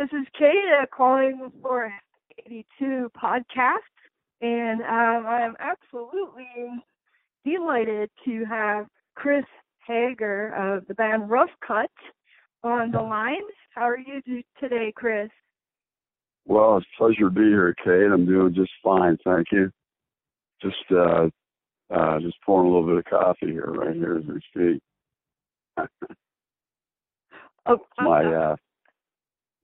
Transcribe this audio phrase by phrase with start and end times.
[0.00, 1.92] This is Kate uh, calling for
[2.46, 3.92] 82 podcast,
[4.40, 6.46] and um, I am absolutely
[7.44, 9.44] delighted to have Chris
[9.86, 11.90] Hager of the band Rough Cutt
[12.64, 13.42] on the line.
[13.74, 14.22] How are you
[14.58, 15.28] today, Chris?
[16.46, 18.10] Well, it's a pleasure to be here, Kate.
[18.10, 19.70] I'm doing just fine, thank you.
[20.62, 21.28] Just uh,
[21.94, 24.82] uh, just pouring a little bit of coffee here, right here as we speak.
[27.66, 28.56] oh, my uh,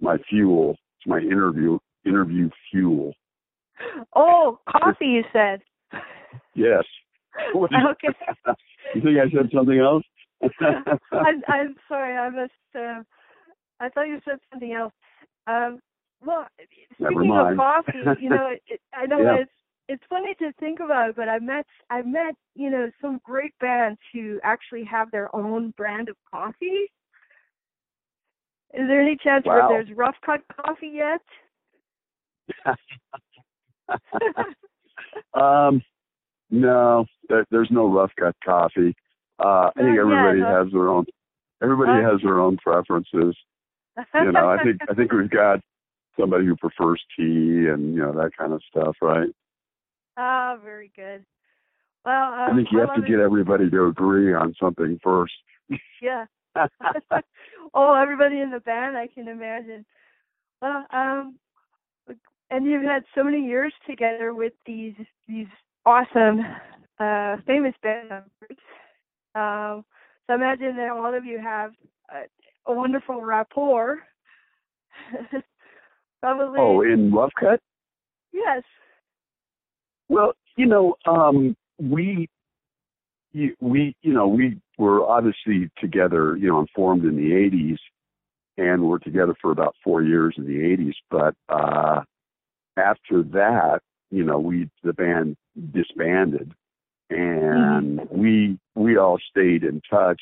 [0.01, 0.77] my fuel.
[0.99, 3.13] It's my interview interview fuel.
[4.15, 5.07] Oh, coffee!
[5.07, 5.61] You said.
[6.55, 6.85] Yes.
[7.55, 8.09] okay.
[8.95, 10.05] you think I said something else?
[11.13, 12.17] I'm, I'm sorry.
[12.17, 12.53] I must.
[12.75, 13.03] Uh,
[13.81, 14.93] I thought you said something else.
[15.47, 15.81] Um,
[16.25, 16.47] well,
[16.95, 19.43] speaking of coffee, you know, it, I know yeah.
[19.43, 19.51] it's
[19.89, 23.53] it's funny to think about it, but I met I met you know some great
[23.61, 26.91] bands who actually have their own brand of coffee.
[28.75, 29.69] Is there any chance wow.
[29.69, 31.21] where there's rough cutt coffee yet?
[35.41, 35.83] um,
[36.51, 38.95] no, there, there's no rough cutt coffee.
[39.39, 40.65] Uh, I think everybody yet, huh?
[40.65, 41.05] has their own.
[41.63, 43.37] Everybody has their own preferences.
[44.15, 45.61] You know, I think I think we've got
[46.19, 49.29] somebody who prefers tea and you know that kind of stuff, right?
[50.17, 51.25] Ah, very good.
[52.05, 53.25] Well, um, I think you have to love get it.
[53.25, 55.35] everybody to agree on something first.
[56.01, 56.27] Yeah.
[57.75, 59.85] oh, everybody in the band, I can imagine.
[60.63, 61.39] Well, um,
[62.51, 64.95] and you've had so many years together with these
[65.29, 65.47] these
[65.85, 66.41] awesome,
[66.99, 68.59] uh, famous band members.
[69.35, 69.85] Um,
[70.27, 71.73] so I imagine that all of you have
[72.11, 74.01] a, a wonderful rapport.
[76.21, 76.59] Probably.
[76.59, 77.61] oh, in Love cut?
[78.33, 78.63] yes.
[80.09, 82.29] Well, you know, um, we,
[83.37, 87.77] you, we, you know, we were obviously together, you know, and formed in the '80s,
[88.57, 90.95] and we're together for about four years in the '80s.
[91.11, 92.01] But uh,
[92.79, 95.37] after that, you know, we the band
[95.73, 96.53] disbanded,
[97.11, 100.21] and we we all stayed in touch.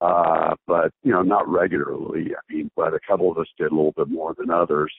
[0.00, 2.34] Uh, but you know, not regularly.
[2.36, 4.92] I mean, but a couple of us did a little bit more than others.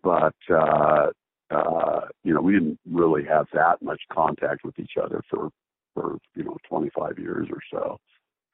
[0.00, 1.08] But uh,
[1.50, 5.50] uh, you know, we didn't really have that much contact with each other for
[5.94, 7.98] for you know 25 years or so.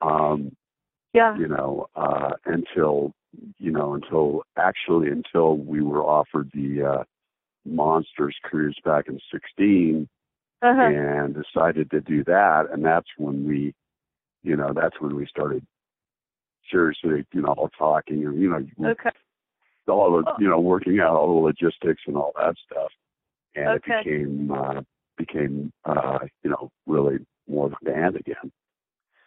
[0.07, 0.53] Um,
[1.13, 1.37] Yeah.
[1.37, 3.13] you know, uh, until
[3.59, 7.05] you know, until actually until we were offered the uh,
[7.65, 10.09] Monsters cruise back in '16
[10.63, 10.83] Uh-huh.
[10.83, 13.75] and decided to do that, and that's when we,
[14.43, 15.65] you know, that's when we started
[16.71, 19.11] seriously, you know, all talking and you know, Okay.
[19.89, 22.91] all the you know working out all the logistics and all that stuff
[23.55, 24.01] and Okay.
[24.01, 24.81] it became uh
[25.19, 27.19] became uh you know really
[27.49, 28.53] more of a band again.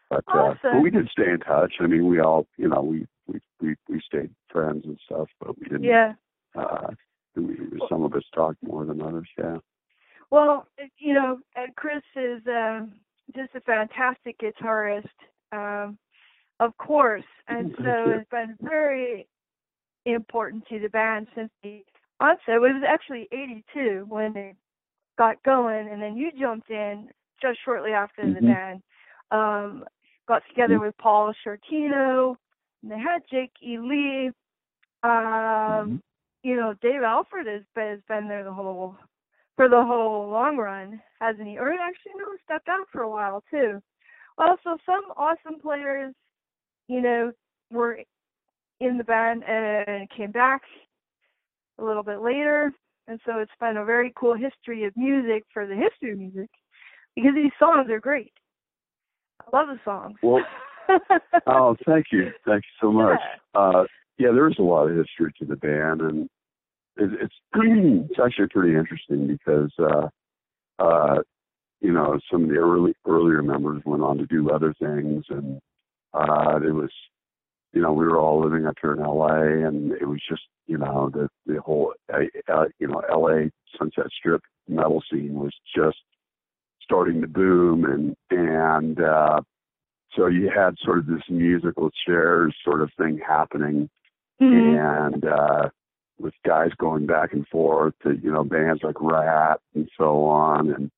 [0.10, 1.76] But uh but we did stay in touch.
[1.80, 5.58] I mean we all you know we we we, we stayed friends and stuff but
[5.60, 6.14] we didn't Yeah.
[6.56, 6.88] uh
[7.36, 7.56] we,
[7.90, 9.58] some of us talked more than others yeah.
[10.32, 10.66] Well,
[10.98, 11.40] you know,
[11.76, 12.94] Chris is um,
[13.36, 15.10] just a fantastic guitarist,
[15.52, 15.98] um,
[16.60, 19.28] of course, and so it's been very
[20.06, 21.84] important to the band since the
[22.22, 22.56] onset.
[22.56, 24.54] It was actually '82 when they
[25.22, 27.08] got going, and then you jumped in
[27.40, 28.48] just shortly after the Mhm.
[28.48, 28.84] band.
[29.30, 29.88] Um,
[30.28, 30.82] got together Mhm.
[30.82, 32.36] with Paul Shortino,
[32.82, 33.78] and they had Jake E.
[33.78, 34.32] Lee.
[35.04, 36.02] Um, Mhm.
[36.44, 38.98] You know, Dave Alford has been, has been there the whole
[39.58, 41.60] for the whole long run, hasn't he?
[41.60, 43.80] Or actually, no, stepped out for a while too.
[44.40, 46.16] Well, so some awesome players,
[46.88, 47.32] you know,
[47.70, 48.04] were
[48.80, 50.64] in the band and came back
[51.78, 52.74] a little bit later,
[53.12, 56.50] and so it's been a very cool history of music for the history of music
[57.14, 58.32] because these songs are great.
[59.42, 60.18] I love the songs.
[60.24, 60.42] Well,
[61.48, 63.20] oh thank you thank you so much
[63.54, 63.62] Yeah.
[63.62, 63.84] uh
[64.18, 66.30] yeah there's a lot of history to the band and
[66.98, 67.34] it, it's
[68.10, 70.08] it's actually pretty interesting because uh
[70.84, 71.22] uh
[71.80, 75.60] you know some of the early earlier members went on to do other things and
[76.14, 76.92] uh it was
[77.74, 80.78] you know we were all living up here in LA and it was just you
[80.78, 82.20] know the the whole uh,
[82.52, 85.98] uh, you know LA Sunset Strip metal scene was just
[86.82, 89.40] starting to boom and and uh
[90.16, 93.90] so you had sort of this musical chairs sort of thing happening
[94.42, 95.12] Mhm.
[95.14, 95.70] and uh
[96.20, 100.70] with guys going back and forth to you know bands like Ratt and so on
[100.72, 100.92] and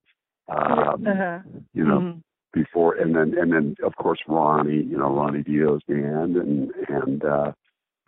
[0.50, 1.40] um uh-huh.
[1.74, 2.24] you know Mhm.
[2.54, 7.26] Before and then and then of course Ronnie you know Ronnie Dio's band and and
[7.26, 7.52] uh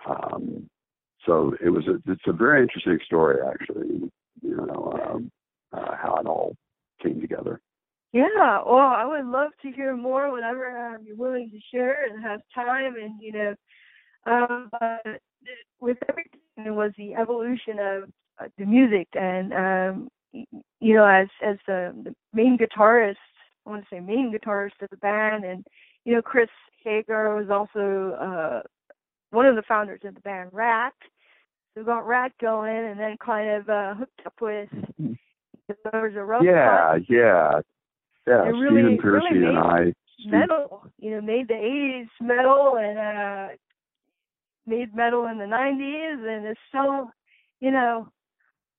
[0.07, 0.69] um
[1.25, 4.12] so it was a it's a very interesting story actually
[4.42, 5.31] you know um
[5.74, 6.56] uh, how it all
[7.01, 7.59] came together
[8.13, 12.24] Yeah, well, I would love to hear more whenever um, you're willing to share and
[12.24, 12.95] have time.
[12.95, 13.56] And you know,
[14.25, 15.19] um, but
[15.80, 18.03] with everything then was the evolution of
[18.39, 23.15] uh, the music and um you know as as the, the main guitarist
[23.65, 25.65] I want to say main guitarist of the band and
[26.03, 26.50] you know Chris
[26.83, 28.62] Hager was also uh
[29.31, 30.94] one of the founders of the band Ratt.
[31.73, 34.69] so we got Ratt going and then kind of uh hooked up with
[35.00, 37.01] the members of Rough yeah, Cut.
[37.09, 37.59] yeah,
[38.27, 38.33] yeah.
[38.50, 39.94] Really- Stephen Pearcy really and I.
[40.27, 43.47] Metal, you know, made the eighties metal and uh
[44.65, 47.12] made metal in the nineties and it's still,
[47.59, 48.07] you know,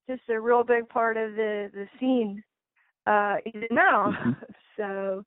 [0.09, 2.43] just a real big part of the the scene
[3.07, 4.13] uh even now.
[4.25, 4.37] Mhm.
[4.77, 5.25] So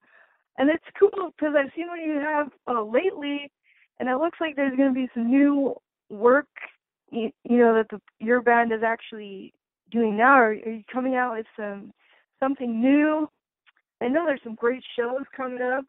[0.58, 3.52] and it's cool because I've seen what you have uh, lately
[4.00, 5.76] and it looks like there's going to be some new
[6.10, 6.48] work
[7.12, 9.54] you, you know that the your band is actually
[9.92, 11.92] doing now are, are you coming out with some
[12.40, 13.28] something new
[14.02, 15.86] I know there's some great shows coming up.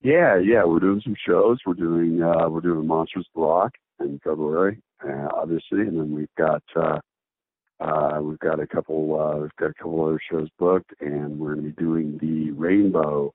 [0.00, 1.58] Yeah, yeah, we're doing some shows.
[1.66, 6.34] We're doing uh we're doing Monsters of Rock in February, uh, obviously, and then we've
[6.36, 6.98] got uh
[7.80, 11.54] uh we've got a couple uh we've got a couple other shows booked and we're
[11.54, 13.32] gonna be doing the Rainbow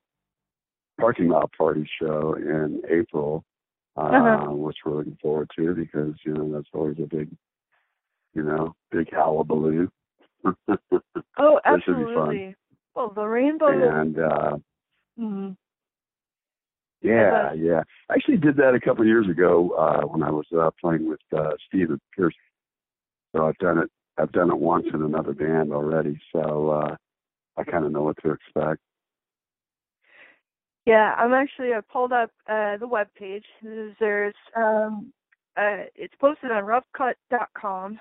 [1.00, 3.44] parking lot party show in April.
[3.96, 4.50] Uh, Uh-huh.
[4.52, 7.28] which we're looking forward to because, you know, that's always a big
[8.34, 9.88] you know, big hullabaloo.
[10.44, 12.16] Oh, That should be fun.
[12.16, 12.56] absolutely.
[12.94, 13.68] Well, the rainbow.
[13.68, 14.56] and uh
[15.18, 15.56] Mhm.
[17.02, 17.60] Yeah, Okay.
[17.62, 17.82] yeah.
[18.10, 21.08] I actually did that a couple of years ago uh, when I was uh, playing
[21.08, 22.34] with uh, Steve Pierce.
[23.34, 23.90] So I've done it.
[24.18, 26.20] I've done it once in another band already.
[26.32, 26.96] So uh,
[27.56, 28.80] I kind of know what to expect.
[30.86, 33.44] Yeah, I'm actually I pulled up uh the web page.
[33.62, 35.12] There's, um
[35.56, 37.98] uh it's posted on roughcutt.com.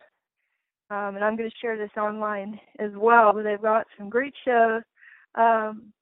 [0.89, 3.33] Um and I'm going to share this online as well.
[3.33, 4.81] They've got some great shows.
[5.36, 5.94] Um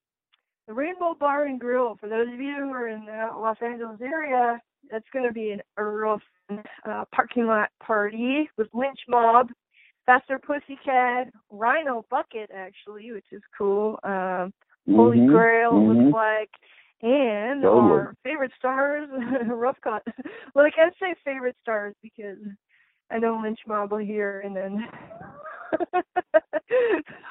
[0.67, 3.99] the Rainbow Bar and Grill for those of you who are in the Los Angeles
[4.01, 4.59] area,
[4.89, 9.49] that's going to be an, a real fun uh, parking lot party with Lynch Mob,
[10.11, 13.97] Faster Pussycat, Rhino Bucket actually, which is cool.
[14.03, 14.51] Um
[14.89, 15.87] Holy Mhm, Grail mhm.
[15.87, 16.49] looks like,
[17.01, 17.91] and Totally.
[17.91, 19.07] our favorite stars,
[19.47, 20.03] Rough Cutt.
[20.53, 22.39] well, I can't say favorite stars because
[23.09, 24.85] I know Lynch Mob hear, and then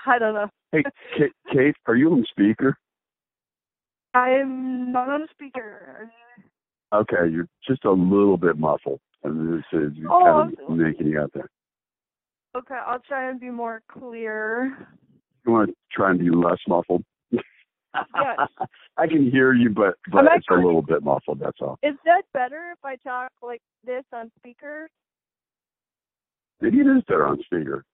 [0.07, 0.49] I don't know.
[0.73, 0.85] Hey,
[1.19, 2.79] Kate, Kate, are you on speaker?
[4.15, 6.11] I'm not on speaker.
[6.95, 11.21] Okay, you're just a little bit muffled, and this is Oh, kind of making you
[11.21, 11.51] out there.
[12.57, 14.77] Okay, I'll try and be more clear.
[15.47, 17.05] You want to try and be less muffled?
[17.31, 17.45] Yes.
[18.97, 21.41] I can hear you, but but I'm it's a little bit muffled.
[21.41, 21.79] That's all.
[21.83, 24.89] Is that better if I talk like this on speaker?
[26.61, 27.85] Maybe it is better on speaker.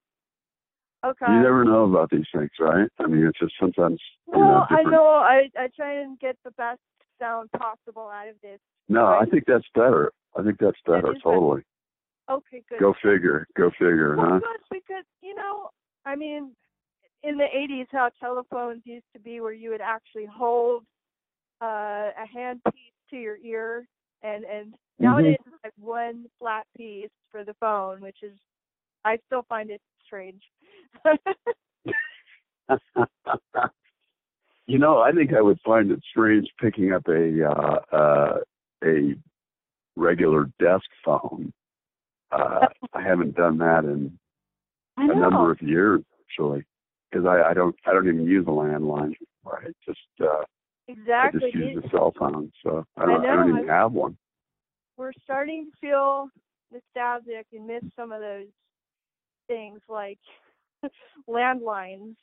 [1.05, 1.26] Okay.
[1.29, 2.88] You never know about these things, right?
[2.99, 5.06] I mean, it's just sometimes you know well, I know.
[5.06, 6.81] I I try and get the best
[7.20, 8.59] sound possible out of this.
[8.88, 10.12] No, I think that's better.
[10.37, 11.14] I think that's better.
[11.23, 11.62] Totally.
[12.31, 12.81] Okay, good.
[12.81, 13.46] Go figure.
[13.56, 14.40] Go figure, Well, huh?
[14.40, 15.70] good because you know,
[16.05, 16.52] I mean,
[17.23, 20.84] in the '80s, how telephones used to be, where you would actually hold
[21.62, 23.87] uh, a handpiece to your ear,
[24.23, 28.37] and and nowadays it's like one flat piece for the phone, which is,
[29.05, 30.43] I still find it strange.
[34.67, 38.38] you know, I think I would find it strange picking up a uh, uh,
[38.84, 39.14] a
[39.96, 41.52] regular desk phone.
[42.32, 44.19] Uh, I haven't done that in
[44.99, 46.64] a number of years actually,
[47.11, 49.14] because I, I don't I don't even use a landline.
[49.47, 50.42] I just uh,
[50.88, 51.40] I exactly.
[51.40, 54.16] just use a cell phone, so I I don't I, don't even have one.
[54.97, 56.28] we're starting to feel
[56.73, 58.49] nostalgic and miss some of those
[59.47, 60.18] things like
[61.28, 62.16] landlines.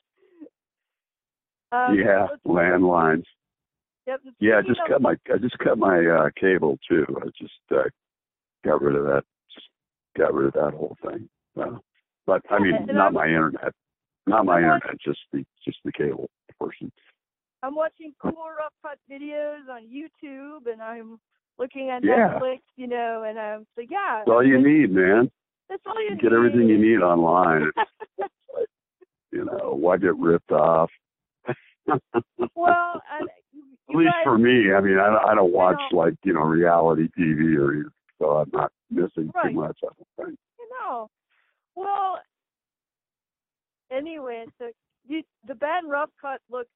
[1.71, 3.23] Um, yeah, landlines.
[4.05, 7.05] Yep, Yeah, I just cut my I just cut my uh cable too.
[7.21, 7.89] I just uh
[8.65, 9.23] got rid of that
[10.17, 11.27] got rid of that whole thing.
[11.55, 13.73] But I mean And not I'm- my internet.
[14.25, 16.91] Not my I'm internet, just the just the cable portion.
[17.61, 21.19] I'm watching cool rough cutt videos on YouTube, and I'm
[21.57, 22.37] looking at Yeah.
[22.39, 24.19] Netflix, you know, and I'm so yeah.
[24.19, 25.29] That's all you need, man.
[25.69, 26.21] That's all you You need.
[26.21, 27.71] get everything you need online.
[29.31, 30.91] You know, why get ripped off?
[31.47, 33.27] well, you
[33.89, 35.97] At least guys, for me, I mean, I, don't- I don't watch know.
[35.97, 37.89] like you know reality TV or
[38.19, 39.49] so I'm not missing Right.
[39.51, 39.77] too much.
[39.83, 40.39] I don't think.
[40.59, 41.09] you know.
[41.75, 42.19] Well,
[44.43, 44.71] anyway, so
[45.07, 46.69] you, the band Rough Cutt looked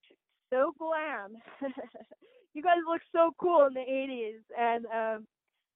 [0.49, 1.35] so glam.
[2.53, 5.27] you guys looked so cool in the '80s, and um,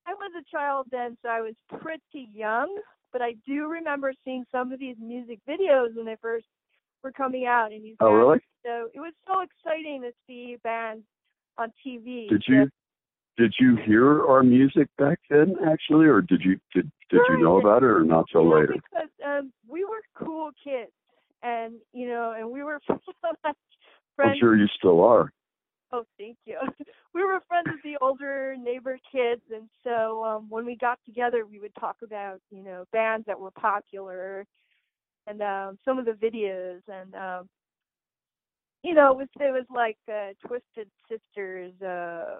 [0.05, 2.75] I was a child then, so I was pretty young.
[3.11, 6.45] But I do remember seeing some of these music videos when they first
[7.03, 8.39] were coming out, and these Oh, really?
[8.65, 11.03] So it was so exciting to see bands
[11.57, 12.29] on TV.
[12.29, 12.69] Did you
[13.37, 17.59] did you hear our music back then, actually, or did you did did you know
[17.59, 18.73] about it, or not till later?
[18.73, 20.91] Because um, we were cool kids,
[21.43, 23.55] and you know, and we were friends.
[24.19, 25.31] I'm sure you still are.
[25.91, 26.57] Oh, thank you.
[27.13, 31.45] We were friends with the older neighbor kids, and so um, when we got together,
[31.45, 34.45] we would talk about you know bands that were popular,
[35.27, 37.49] and um, some of the videos, and um,
[38.83, 42.37] you know, it was it was like uh, Twisted Sisters, uh,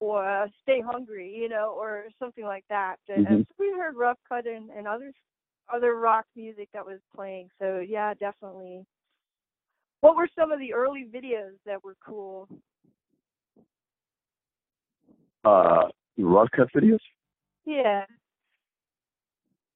[0.00, 2.96] or uh, Stay Hungry, you know, or something like that.
[3.08, 3.30] And, Mhm.
[3.34, 5.12] and so we heard Rough Cutt and, and other
[5.72, 7.48] other rock music that was playing.
[7.60, 8.84] So yeah, definitely.
[10.00, 12.48] What were some of the early videos that were cool?
[15.44, 16.98] Uh, cut videos.
[17.64, 18.04] Yeah.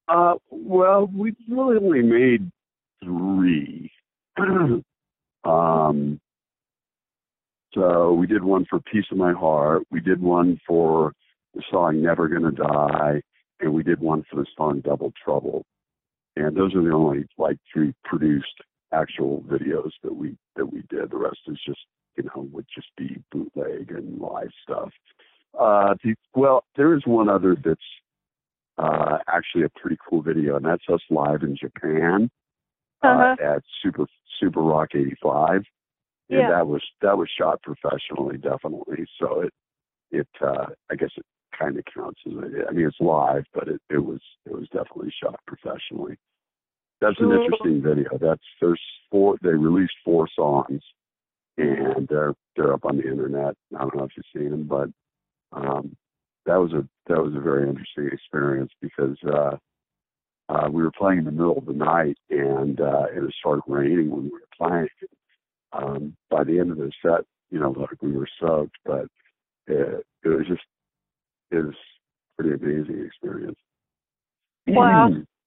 [0.08, 2.50] Uh, well, we really only made
[3.02, 3.90] three.
[5.44, 6.20] um,
[7.74, 11.12] so we did one for "Piece of My Heart." We did one for
[11.54, 13.22] the song "Never Gonna Die,"
[13.60, 15.64] and we did one for the song "Double Trouble."
[16.38, 21.10] And those are the only like three produced actual videos that we that we did.
[21.10, 21.80] The rest is just
[22.16, 24.90] you know would just be bootleg and live stuff.
[25.58, 27.80] Uh, the, well, there is one other that's
[28.78, 32.30] uh, actually a pretty cool video, and that's us live in Japan
[33.02, 33.34] Uh-huh.
[33.40, 34.06] uh, at Super
[34.38, 35.64] Super Rock '85, and
[36.30, 36.48] Yeah.
[36.50, 39.06] that was that was shot professionally, definitely.
[39.20, 39.52] So it
[40.12, 41.26] it uh, I guess it
[41.58, 42.32] kind of counts as
[42.68, 46.16] I mean it's live, but it it was it was definitely shot professionally.
[47.00, 48.18] That's an interesting video.
[48.20, 50.82] That's there's four they released four songs,
[51.56, 53.54] and they're they're up on the internet.
[53.76, 54.88] I don't know if you've seen them, but
[55.52, 55.96] um,
[56.46, 59.56] that was a that was a very interesting experience because uh,
[60.48, 63.62] uh, we were playing in the middle of the night and uh, it was started
[63.66, 64.88] raining when we were playing.
[65.72, 69.06] Um, by the end of the set, you know, like we were soaked, but
[69.66, 70.62] it, it was just
[71.50, 71.74] it was
[72.38, 73.58] pretty amazing experience.
[74.66, 75.10] Wow.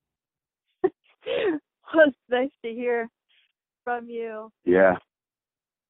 [1.93, 3.09] well, it's nice to hear
[3.83, 4.51] from you.
[4.65, 4.95] yeah.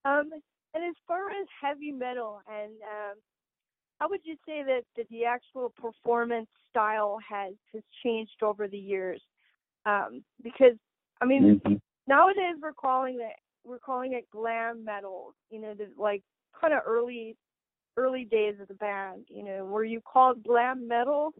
[0.04, 0.30] Um,
[0.74, 3.18] and as far as heavy metal, and um,
[4.00, 8.78] how would you say that, that the actual performance style has has changed over the
[8.78, 9.22] years?
[9.86, 10.76] Um, because
[11.22, 11.80] I mean, Mhm.
[12.08, 15.36] nowadays we're calling it we're calling it glam metal.
[15.50, 16.24] You know, the like
[16.60, 17.36] kind of early
[17.98, 19.26] early days of the band.
[19.30, 21.34] You know, were you called glam metal?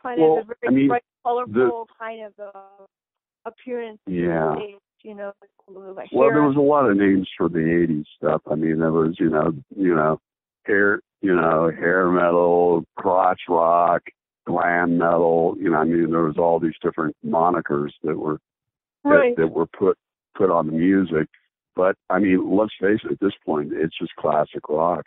[0.00, 2.84] Kind Well, of a I very mean, bright, colorful kind of uh,
[3.44, 3.98] appearance.
[4.06, 4.54] Yeah.
[4.56, 5.32] stage, You know,
[5.68, 8.42] like Well, there was a lot of names for the '80s stuff.
[8.50, 10.20] I mean, there was, you know, you know,
[10.66, 14.02] hair, you know, hair metal, crotch rock,
[14.46, 15.56] glam metal.
[15.58, 18.38] You know, I mean, there was all these different monikers that were
[19.04, 19.36] that, right.
[19.36, 19.96] that were put
[20.36, 21.28] put on the music.
[21.76, 23.12] But I mean, let's face it.
[23.12, 25.04] At this point, it's just classic rock.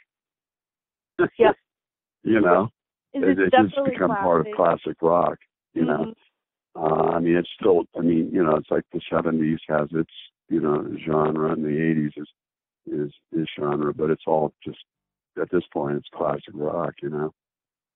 [1.40, 1.52] Yeah.
[2.24, 2.70] you know,
[3.14, 5.38] it, it it's just become part of classic rock.
[5.78, 6.04] You know.
[6.06, 6.16] Mhm.
[6.76, 7.86] Uh, I mean, it's still.
[7.98, 10.12] I mean, you know, it's like the '70s has its,
[10.50, 12.30] you know, genre, and the '80s is
[13.00, 14.84] is is genre, but it's all just
[15.42, 16.94] at this point, it's classic rock.
[17.02, 17.34] You know.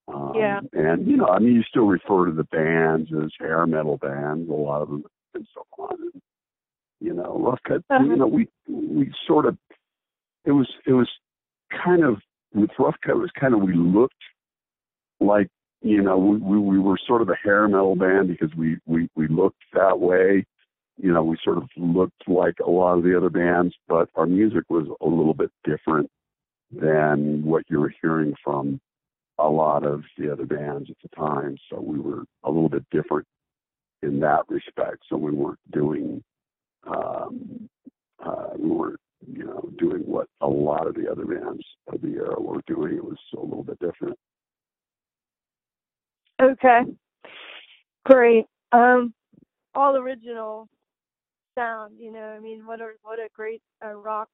[0.07, 0.59] Um, Yeah.
[0.73, 4.50] And you know, I mean, you still refer to the bands as hair metal bands,
[4.50, 5.03] a lot of them,
[5.35, 5.97] and so on.
[6.01, 6.21] And,
[7.00, 7.83] you know, rough cutt.
[7.89, 8.03] Uh-huh.
[8.03, 9.57] You know, we we sort of.
[10.45, 11.09] It was it was
[11.85, 12.17] kind of
[12.53, 13.15] with rough cutt.
[13.15, 14.23] It was kind of we looked
[15.19, 15.50] like
[15.81, 19.09] you know, we, we, we were sort of a hair metal band because we, we,
[19.15, 20.45] we looked that way.
[20.97, 24.27] You know, we sort of looked like a lot of the other bands, but our
[24.27, 26.09] music was a little bit different
[26.71, 28.79] than what you were hearing from
[29.39, 31.57] a lot of the other bands at the time.
[31.69, 33.27] So we were a little bit different
[34.03, 35.00] in that respect.
[35.09, 36.23] So we weren't doing,
[36.85, 37.67] um,
[38.23, 42.09] uh, we weren't, you know, doing what a lot of the other bands of the
[42.09, 42.97] era were doing.
[42.97, 44.17] It was a little bit different.
[46.41, 46.81] Okay.
[48.05, 48.45] Great.
[48.71, 49.13] Um,
[49.75, 50.67] all original
[51.55, 51.95] sound.
[52.00, 54.29] You know, I mean, what a what a great uh, rock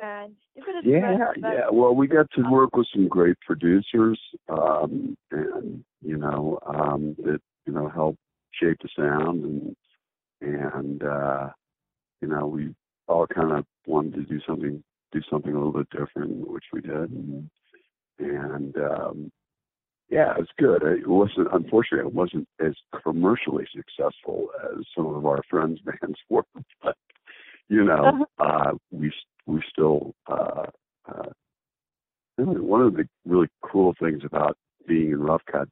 [0.00, 0.34] band.
[0.56, 1.70] Is it a Yeah, yeah.
[1.70, 7.40] Well, we got to work with some great producers, um, and you know, um, that
[7.66, 8.18] you know helped
[8.52, 9.76] shape the sound, and
[10.40, 11.48] and uh,
[12.20, 12.74] you know, we
[13.08, 14.82] all kind of wanted to do something,
[15.12, 17.50] do something a little bit different, which we did, and
[18.18, 19.32] and um,
[20.08, 20.82] yeah, it's good.
[20.82, 26.44] It wasn't, unfortunately, it wasn't as commercially successful as some of our friends' bands were,
[26.82, 26.96] but
[27.68, 29.12] you know, uh, we
[29.46, 30.66] we still uh,
[31.08, 31.30] uh,
[32.36, 35.68] one of the really cool things about being in Rough Cutt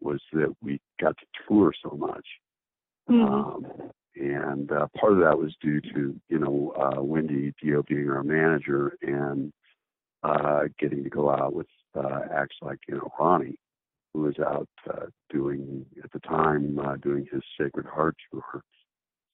[0.00, 2.26] was that we got to tour so much,
[3.08, 3.24] Mhm.
[3.26, 8.10] um, and uh, part of that was due to you know uh, Wendy Dio being
[8.10, 9.52] our manager and
[10.22, 13.58] uh, getting to go out with uh, acts like you know Ronnie,
[14.12, 18.62] who was out uh, doing at the time uh, doing his Sacred Heart tour.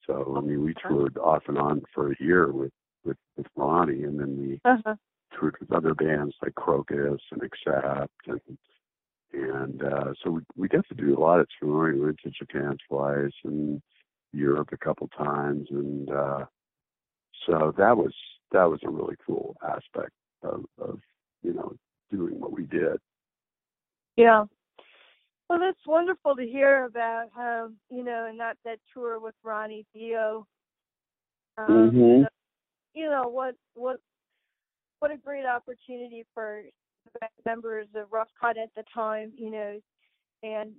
[0.06, 2.72] So I mean, we toured off and on for a year with
[3.04, 4.96] with, with Ronnie, and then we Uh-huh.
[5.38, 8.58] toured with other bands like Krokus and Accept, and
[9.32, 11.98] and uh, so we we got to do a lot of touring.
[11.98, 13.82] We went to Japan twice and
[14.32, 16.44] Europe a couple times, and uh,
[17.46, 18.14] so that was
[18.52, 21.00] that was a really cool aspect of, of
[21.42, 21.74] you know
[22.10, 22.98] doing what we did.
[24.16, 24.44] Yeah.
[25.48, 29.86] Well, that's wonderful to hear about how you know, and that that tour with Ronnie
[29.94, 30.46] Dio.
[31.58, 32.22] Um, Mhm.
[32.22, 32.28] so,
[32.94, 34.00] you know what what
[35.00, 36.64] what a great opportunity for
[37.46, 39.80] members of Rough Cutt at the time, you know,
[40.42, 40.72] and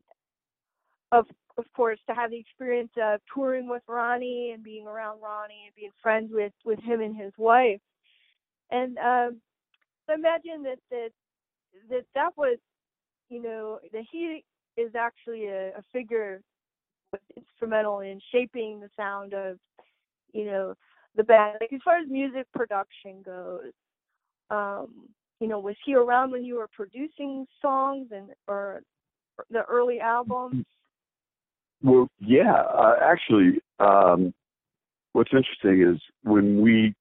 [1.11, 1.25] of
[1.57, 5.75] of course to have the experience of touring with Ronnie and being around Ronnie and
[5.75, 7.81] being friends with with him and his wife,
[8.71, 9.41] and um,
[10.07, 11.11] so imagine that that
[11.89, 12.57] that that was
[13.29, 14.43] you know, that he
[14.77, 16.41] is actually a, a figure
[17.35, 19.57] instrumental in shaping the sound of,
[20.33, 20.73] you know,
[21.15, 21.57] the band.
[21.59, 23.71] Like as far as music production goes,
[24.49, 28.81] um, you know, was he around when you were producing songs and or
[29.49, 30.65] the early albums?
[31.83, 34.33] Well, yeah, uh, actually, um,
[35.13, 36.95] what's interesting is when we,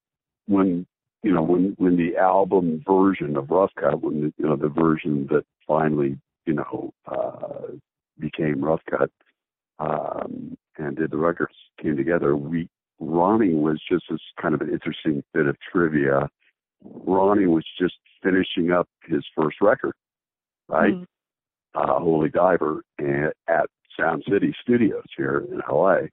[0.47, 0.85] when
[1.23, 4.69] you know, when when the album version of Rough Cutt, when the, you know the
[4.69, 7.73] version that finally, you know, uh,
[8.17, 9.11] became Rough Cutt,
[9.79, 14.71] um, and did the records came together, we Ronnie was just this kind of an
[14.71, 16.27] interesting bit of trivia.
[16.83, 19.93] Ronnie was just finishing up his first record,
[20.67, 20.95] right?
[20.95, 21.05] Mhm.
[21.75, 26.07] uh, Holy Diver and, at Sound City Studios here in LA,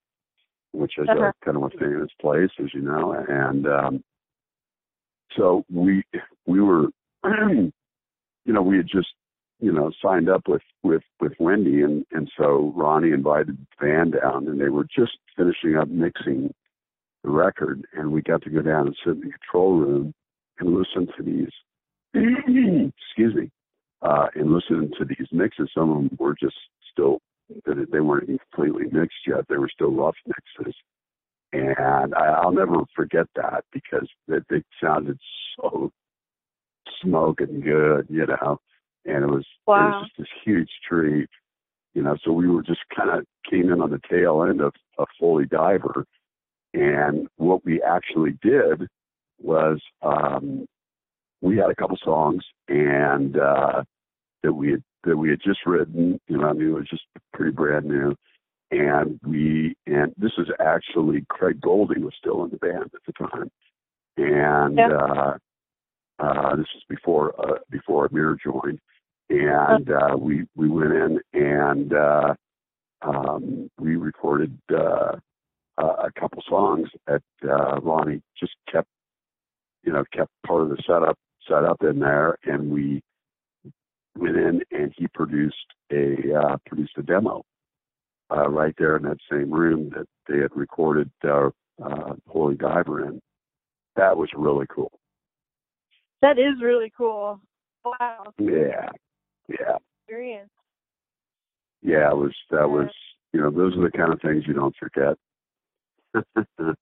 [0.72, 1.28] which is Uh-huh.
[1.28, 3.12] a kind of a famous place, as you know.
[3.12, 4.04] And um,
[5.36, 6.04] so we
[6.44, 6.88] we were,
[7.24, 7.72] you
[8.44, 9.14] know, we had just
[9.64, 14.14] you know signed up with with with Wendy, and and so Ronnie invited the band
[14.20, 16.52] down, and they were just finishing up mixing
[17.22, 20.14] the record, and we got to go down and sit in the control room
[20.58, 21.50] and listen to these.
[23.08, 23.50] excuse me
[24.04, 25.70] uh, and listen to these mixes.
[25.74, 26.56] Some of them were just
[26.92, 27.18] still
[27.66, 29.44] they weren't even completely mixed yet.
[29.48, 30.74] They were still rough mixes,
[31.52, 35.18] and I, I'll never forget that because they, they sounded
[35.56, 35.90] so
[37.02, 38.60] smoking good, you know.
[39.06, 41.28] And it was it was just this huge treat,
[41.94, 42.16] you know.
[42.24, 45.46] So we were just kind of came in on the tail end of a Holy
[45.46, 46.06] Diver,
[46.72, 48.86] and what we actually did
[49.40, 50.66] was um,
[51.42, 53.82] we had a couple songs and uh,
[54.42, 56.18] that we had that we had just written.
[56.28, 58.14] You know, I mean, it was just pretty brand new.
[58.70, 63.12] And we and this is actually Craig Goldy was still in the band at the
[63.12, 63.50] time,
[64.16, 64.88] and Yeah.
[64.88, 65.38] uh,
[66.18, 68.80] uh, this is before uh, before Amir joined,
[69.30, 72.34] and uh, we we went in and uh,
[73.02, 75.16] um, we recorded uh,
[75.78, 78.88] a couple songs that uh, Ronnie just kept
[79.82, 83.02] you know kept part of the setup set up in there, and we
[84.16, 85.56] went in and he produced
[85.92, 87.44] a uh, produced a demo
[88.30, 91.50] uh, right there in that same room that they had recorded uh,
[91.82, 93.20] uh, Holy Diver in.
[93.96, 94.92] That was really cool.
[96.22, 97.40] That is really cool.
[97.84, 98.88] Wow, Yeah,
[99.48, 100.50] yeah, experience.
[101.82, 102.10] yeah.
[102.10, 102.66] It was that Yeah.
[102.66, 102.90] was
[103.32, 105.16] you know those are the kind of things you don't forget.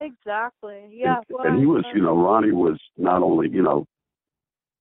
[0.00, 0.88] Exactly.
[0.92, 1.16] Yeah.
[1.16, 3.84] and, well, and he was, um, you know, Ronnie was not only, you know,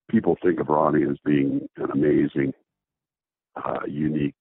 [0.10, 2.54] people think of Ronnie as being an amazing,
[3.56, 4.36] uh, unique,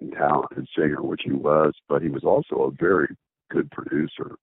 [0.00, 3.14] and talented singer, which he was, but he was also a very
[3.50, 4.36] good producer,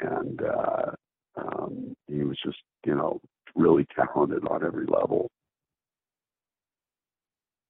[0.00, 0.92] and uh,
[1.36, 3.20] um, he was just, you know,
[3.56, 5.30] really talented on every level,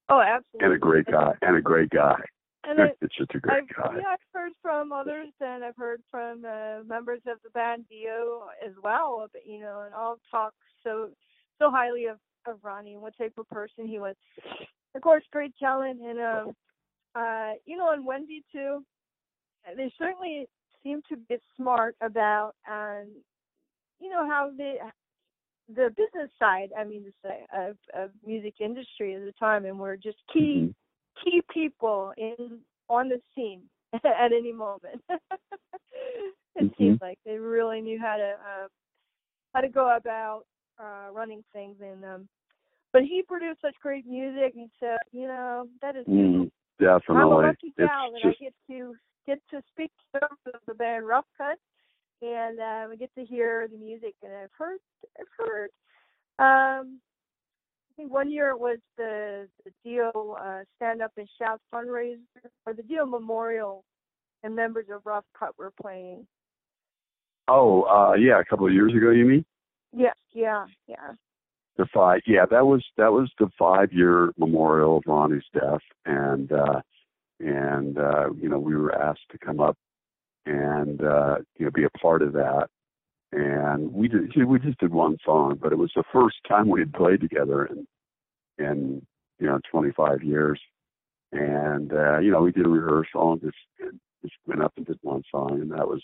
[0.09, 0.67] Oh, absolutely.
[0.67, 2.17] and a great guy, and a great guy.
[2.65, 3.97] And I, it's just a great I've, guy.
[3.97, 8.47] yeah, I've heard from others, and I've heard from uh, members of the band Dio
[8.65, 9.27] as well.
[9.33, 10.53] But, you know, and all talk
[10.85, 11.11] so
[11.59, 14.15] so highly of of Ronnie and what type of person he was.
[14.95, 16.53] Of course, great talent, and um,
[17.15, 18.85] uh, you know, and Wendy too.
[19.77, 20.47] They certainly
[20.83, 23.09] seem to be smart about, um,
[24.01, 24.75] you know, how the
[25.69, 26.71] the business side.
[26.79, 30.69] I mean, to say of of music industry at the time, and we're just key
[30.69, 30.75] Mhm.
[31.23, 33.69] key people in on the scene
[34.05, 35.03] at any moment.
[35.11, 36.77] it Mhm.
[36.77, 38.69] seems like they really knew how to uh,
[39.55, 40.47] how to go about
[40.79, 42.29] uh, running things, and um,
[42.93, 46.07] but he produced such great music, and so you know that is.
[46.07, 47.45] Mm, I'm a definitely.
[47.47, 48.97] lucky It's gal that just I get to
[49.27, 50.29] get to speak to
[50.67, 51.59] the band Rough Cutt,
[52.23, 54.15] and uh, we get to hear the music.
[54.23, 54.79] And I've heard,
[55.19, 55.71] I've heard
[56.39, 57.01] Um,
[57.91, 62.19] I think one year it was the, the Dio uh, Stand Up and Shout fundraiser,
[62.65, 63.85] or the Dio Memorial,
[64.43, 66.27] and members of Rough Cutt were playing.
[67.49, 69.45] Oh, uh, yeah, a couple of years ago, you mean?
[69.93, 71.13] Yeah, yeah, yeah.
[71.77, 76.81] The five, yeah, that was that was the five-year memorial of Ronnie's death, and uh,
[77.41, 79.77] and uh, you know we were asked to come up
[80.47, 82.69] and uh, you know be a part of that,
[83.33, 86.81] and we did we just did one song, but it was the first time we
[86.81, 87.87] had played together in
[88.59, 89.07] in
[89.39, 90.61] you know 25 years,
[91.33, 94.87] and uh, you know we did a rehearsal and just and just went up and
[94.87, 96.03] did one song, and that was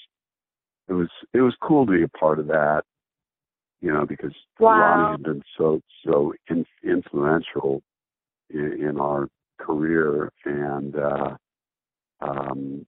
[0.88, 2.82] it was it was cool to be a part of that
[3.80, 4.70] you know, because wow.
[4.70, 7.82] Ronnie had been so so in, influential
[8.50, 11.36] in, in our career, and uh,
[12.20, 12.86] um,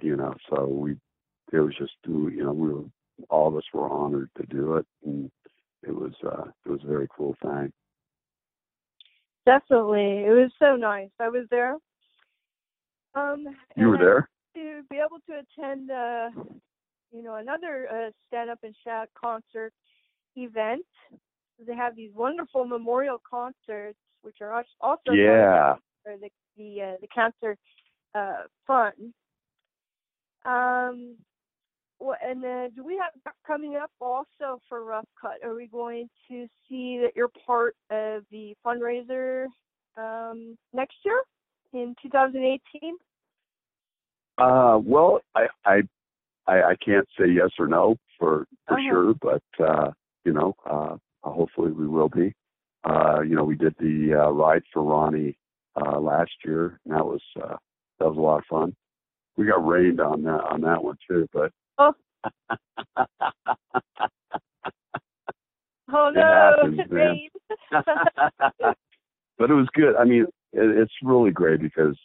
[0.00, 0.96] you know, so we
[1.52, 2.84] it was just you know we were
[3.30, 5.30] all of us were honored to do it, and
[5.82, 7.72] it was uh, it was a very cool thing.
[9.46, 11.10] Definitely, it was so nice.
[11.20, 11.76] I was there.
[13.14, 16.30] Um, you were there to be able to attend, uh,
[17.12, 19.72] you know, another uh, stand up and shout concert
[20.34, 20.84] event.
[21.64, 27.08] They have these wonderful memorial concerts, which are also yeah for the the uh, the
[27.08, 27.56] cancer
[28.14, 29.14] uh, fund.
[30.46, 31.16] Um,
[31.98, 35.42] well, and then do we have coming up also for Rough Cutt?
[35.44, 39.46] Are we going to see that you're part of the fundraiser
[39.96, 41.22] um, next year
[41.72, 42.96] in 2018?
[44.38, 45.82] Uh, well, I, I
[46.46, 48.88] I I can't say yes or no for for uh-huh.
[48.90, 49.90] sure, but uh,
[50.24, 52.34] you know, uh, hopefully we will be.
[52.84, 55.36] Uh, you know, we did the uh, ride for Ronnie
[55.74, 57.56] uh, last year, and that was uh,
[57.98, 58.76] that was a lot of fun.
[59.36, 61.92] We got rained on that on that one too, but oh,
[65.92, 67.30] oh no, it happens,
[69.38, 69.96] but it was good.
[69.96, 71.96] I mean, it, it's really great because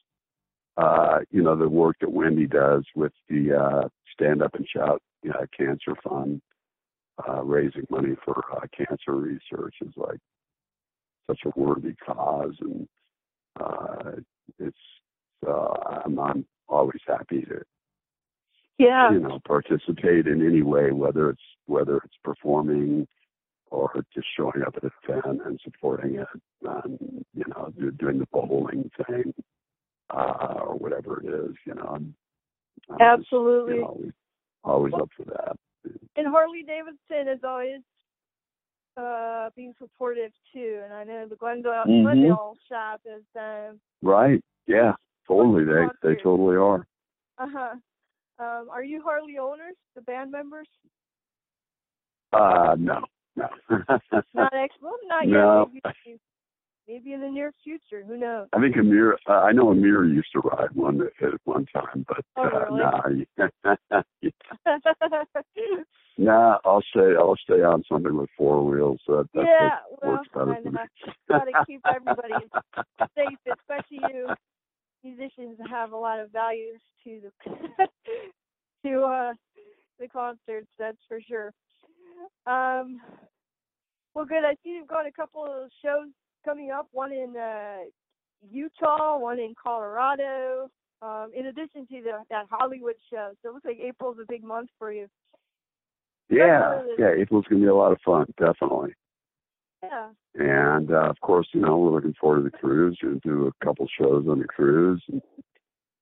[0.78, 5.02] uh, you know the work that Wendy does with the uh, Stand Up and Shout
[5.24, 6.42] you know, Cancer Fund
[7.28, 10.20] uh, raising money for uh, cancer research is like
[11.28, 12.88] such a worthy cause, and
[13.60, 14.12] uh,
[14.60, 14.78] it's
[15.48, 17.62] uh, I'm, I'm always happy to
[18.78, 23.08] yeah you know participate in any way, whether it's whether it's performing
[23.70, 26.28] or just showing up at an event and supporting it,
[26.64, 29.34] and you know doing the bowling thing
[30.10, 31.56] uh, or whatever it is.
[31.66, 32.16] You know, I'm,
[32.90, 34.12] I'm absolutely just, you know, always,
[34.64, 35.58] always up for that
[36.16, 37.82] and Harley Davidson is always
[38.98, 40.82] uh being supportive too.
[40.84, 42.04] And I know the Glendale mm-hmm.
[42.04, 44.44] Glendale shop is um Right.
[44.68, 44.94] Yeah.
[45.32, 45.64] Totally.
[45.64, 46.86] They they totally are.
[47.38, 47.76] Uh huh.
[48.38, 50.68] Um, are you Harley owners, the band members?
[52.34, 53.06] Uh no.
[53.38, 53.48] No.
[54.34, 55.70] not ex well not no.
[55.74, 55.94] yet.
[56.06, 56.20] Maybe,
[56.86, 58.04] maybe in the near future.
[58.06, 58.50] Who knows?
[58.52, 59.18] I think Amir.
[59.26, 63.26] Uh, I know Amir used to ride one at one time, but oh, uh, really?
[63.38, 64.02] nah.
[66.18, 67.16] nah, I'll stay.
[67.18, 69.00] I'll stay on something with four wheels.
[69.08, 70.80] Uh, that, yeah, that well, works better for me.
[71.30, 72.34] gotta keep everybody
[73.16, 74.28] safe, especially you
[75.04, 77.88] musicians have a lot of values to the
[78.86, 79.34] to uh
[80.00, 80.68] the concerts.
[80.80, 81.54] That's for sure.
[82.46, 83.00] Um,
[84.14, 84.44] well, good.
[84.44, 86.10] I see you've got a couple of shows
[86.44, 86.88] coming up.
[86.92, 87.86] One in uh,
[88.50, 90.70] Utah, one in Colorado.
[91.02, 94.44] Um, in addition to the, that Hollywood show, so it looks like April's a big
[94.44, 95.08] month for you.
[96.30, 98.94] Yeah, yeah, April's gonna be a lot of fun, definitely.
[99.84, 100.10] Yeah.
[100.36, 102.98] And uh, of course, you know, we're looking forward to the cruise.
[103.02, 105.04] We'll do a couple shows on the cruise.
[105.12, 105.22] And,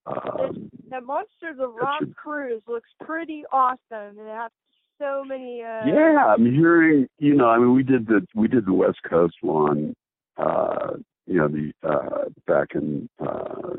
[0.06, 2.16] um, that Monsters of Rock should...
[2.16, 4.18] cruise looks pretty awesome.
[4.18, 4.52] It has
[5.00, 5.62] so many.
[5.62, 5.86] Uh...
[5.86, 7.08] Yeah, I'm hearing.
[7.20, 9.96] You know, I mean, we did the we did the West Coast one.
[10.38, 10.94] Uh,
[11.26, 13.76] you know, the uh, back in uh,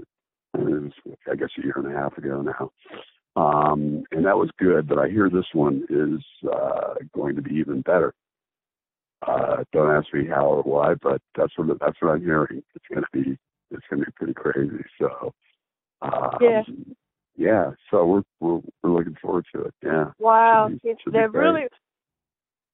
[0.54, 0.92] it was,
[1.30, 2.70] I guess, a year and a half ago now.
[3.36, 7.54] Um, and that was good, but I hear this one is uh, going to be
[7.54, 8.12] even better.
[9.26, 12.62] Uh, don't ask me how or why, but that's what that's what I'm hearing.
[12.74, 13.38] It's going to be
[13.70, 14.84] it's to be pretty crazy.
[14.98, 15.32] So
[16.02, 16.62] um, yeah,
[17.36, 17.70] yeah.
[17.90, 19.74] So we're we're we're looking forward to it.
[19.84, 20.12] Yeah.
[20.18, 21.66] Wow, should be, should they're really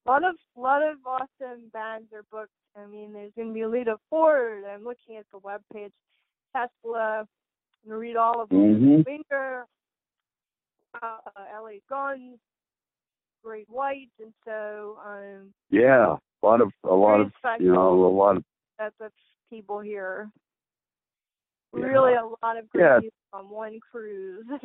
[0.06, 2.52] a lot of lot of awesome bands are booked.
[2.76, 4.62] I mean, there's going to be Lita Ford.
[4.64, 5.92] I'm looking at the web page.
[6.54, 7.20] Tesla.
[7.20, 8.58] I'm going to read all of them.
[8.58, 9.02] Mm-hmm.
[9.06, 9.66] Winger,
[11.02, 11.18] uh,
[11.60, 12.38] LA Guns,
[13.44, 15.52] Great White, and so um.
[15.70, 18.44] Yeah, a lot of a lot of you know a lot of
[18.78, 19.10] that's of
[19.50, 20.30] people here.
[21.76, 21.84] Yeah.
[21.84, 23.00] Really, a lot of great yeah.
[23.00, 24.46] people on one cruise.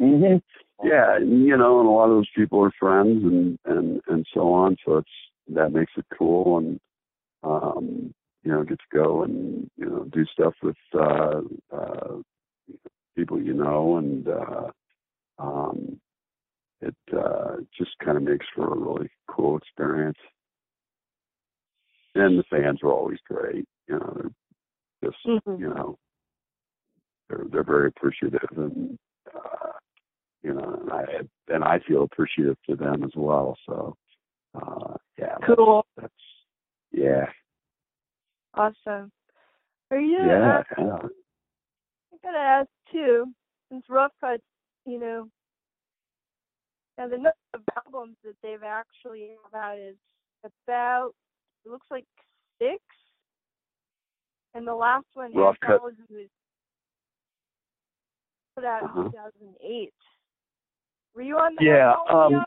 [0.00, 0.40] mhm.
[0.82, 4.52] Yeah, you know, and a lot of those people are friends and and and so
[4.52, 4.76] on.
[4.84, 5.08] So it's
[5.48, 6.80] that makes it cool and
[7.42, 11.40] um you know get to go and you know do stuff with uh
[11.72, 12.16] uh
[13.16, 14.70] people you know and uh
[15.38, 16.00] um
[16.80, 20.18] it uh just kind of makes for a really cool experience
[22.14, 24.16] and the fans are always great you know
[25.00, 25.58] they're just Mhm.
[25.60, 25.98] you know
[27.28, 28.98] they're they're very appreciative and
[29.34, 29.72] uh
[30.42, 31.04] you know and i
[31.48, 33.96] and i feel appreciative to them as well so
[34.54, 35.84] uh yeah Cool.
[35.96, 36.12] that's
[36.92, 37.26] yeah
[38.54, 39.12] Awesome.
[39.90, 40.18] Are you?
[40.18, 41.08] yeah Uh, yeah
[42.12, 43.26] I gotta ask too,
[43.70, 44.40] since Rough Cutt,
[44.84, 45.28] you know,
[46.98, 49.96] now the number of albums that they've actually have out is
[50.66, 51.12] about
[51.64, 52.04] it looks like
[52.60, 52.82] six,
[54.54, 55.94] and the last one Rough Cutt- was
[58.56, 59.00] put out Uh-huh.
[59.02, 59.94] in 2008.
[61.14, 62.44] Were you on the Yeah, um,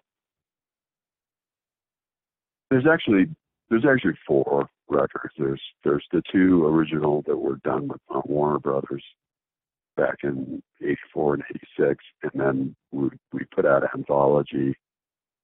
[2.70, 3.34] there's actually
[3.70, 5.34] there's actually four records.
[5.38, 9.04] There's there's the two original that were done with uh, warner brothers
[10.02, 11.44] back in 84 and
[11.78, 14.76] 86 and then we we put out an anthology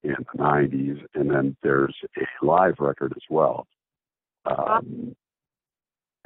[0.04, 3.68] in the 90s and then there's a live record as well
[4.46, 5.16] um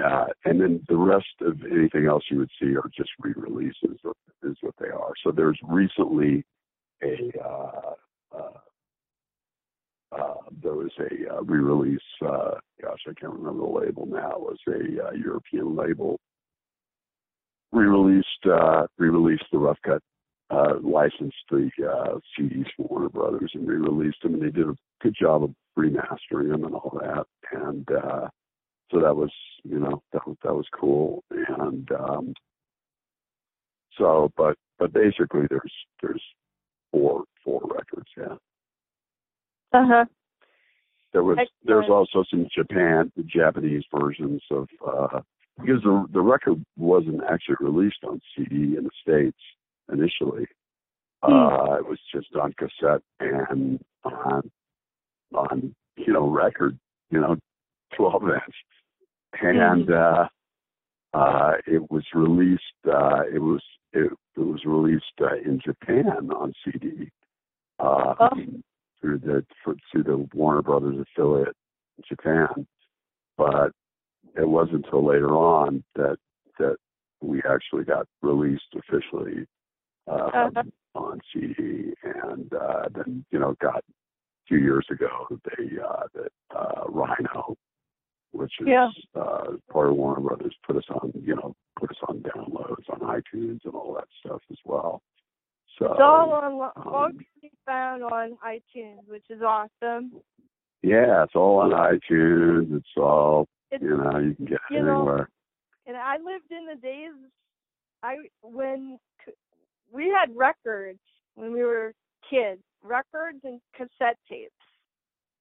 [0.01, 3.99] uh, and then the rest of anything else you would see are just re-releases
[4.43, 6.45] is what they are so there's recently
[7.03, 7.93] a uh,
[8.37, 8.59] uh,
[10.17, 11.99] uh, there was a uh, re-release.
[12.21, 14.31] Uh, gosh, I can't remember the label now.
[14.31, 16.19] It was a uh, European label.
[17.71, 20.01] Re-released, uh, re-released the Rough Cutt,
[20.49, 24.75] uh, licensed the uh, CDs from Warner Brothers and re-released them, and they did a
[25.01, 27.25] good job of remastering them and all that.
[27.53, 28.27] And uh,
[28.91, 29.31] so that was,
[29.63, 31.23] you know, that was that was cool.
[31.29, 32.33] And um,
[33.97, 36.23] so, but but basically, there's there's
[36.91, 38.35] four four records, yeah.
[39.73, 40.05] Uh huh.
[41.13, 45.21] There was there's also some Japan Japanese versions of uh
[45.61, 49.37] because the the record wasn't actually released on CD in the States
[49.91, 50.45] initially.
[51.23, 51.33] Hmm.
[51.33, 54.51] Uh it was just on cassette and on
[55.33, 56.77] on you know record,
[57.09, 57.37] you know,
[57.95, 58.55] twelve inch.
[59.41, 60.27] And uh
[61.13, 63.61] uh it was released uh it was
[63.93, 67.09] it, it was released uh, in Japan on CD.
[67.79, 68.29] Uh, Oh.
[69.01, 71.55] through the for, through the Warner Brothers affiliate
[71.97, 72.67] in Japan,
[73.37, 73.71] but
[74.35, 76.17] it wasn't until later on that
[76.59, 76.77] that
[77.21, 79.45] we actually got released officially
[80.07, 80.63] uh, Uh-huh.
[80.95, 83.93] on CD, and uh, then you know got a
[84.47, 87.55] few years ago they uh, that uh, Rhino,
[88.31, 88.89] which is Yeah.
[89.15, 92.99] uh, part of Warner Brothers, put us on you know put us on downloads on
[92.99, 95.01] iTunes and all that stuff as well.
[95.77, 100.11] So It's all on um, all can be found on iTunes, which is awesome.
[100.81, 102.75] Yeah, it's all on iTunes.
[102.75, 105.29] It's all It's you know, you can get you know, anywhere.
[105.87, 107.11] and I lived in the days
[108.03, 108.99] I when
[109.91, 110.99] we had records
[111.35, 111.93] when we were
[112.29, 114.51] kids, records and cassette tapes,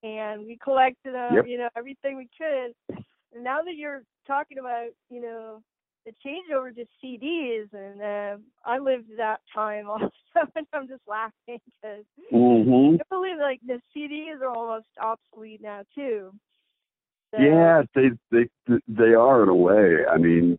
[0.02, 1.46] and we collected them, Yep.
[1.46, 2.74] you know, everything we could.
[3.34, 5.62] And now that you're talking about, you know,
[6.06, 10.10] the changeover to CDs, and uh, I lived that time also,
[10.56, 12.96] and I'm just laughing because Mm-hmm.
[12.96, 16.32] I believe like the CDs are almost obsolete now too.
[17.34, 18.48] So, Yeah, they they
[18.88, 20.04] they are in a way.
[20.10, 20.58] I mean,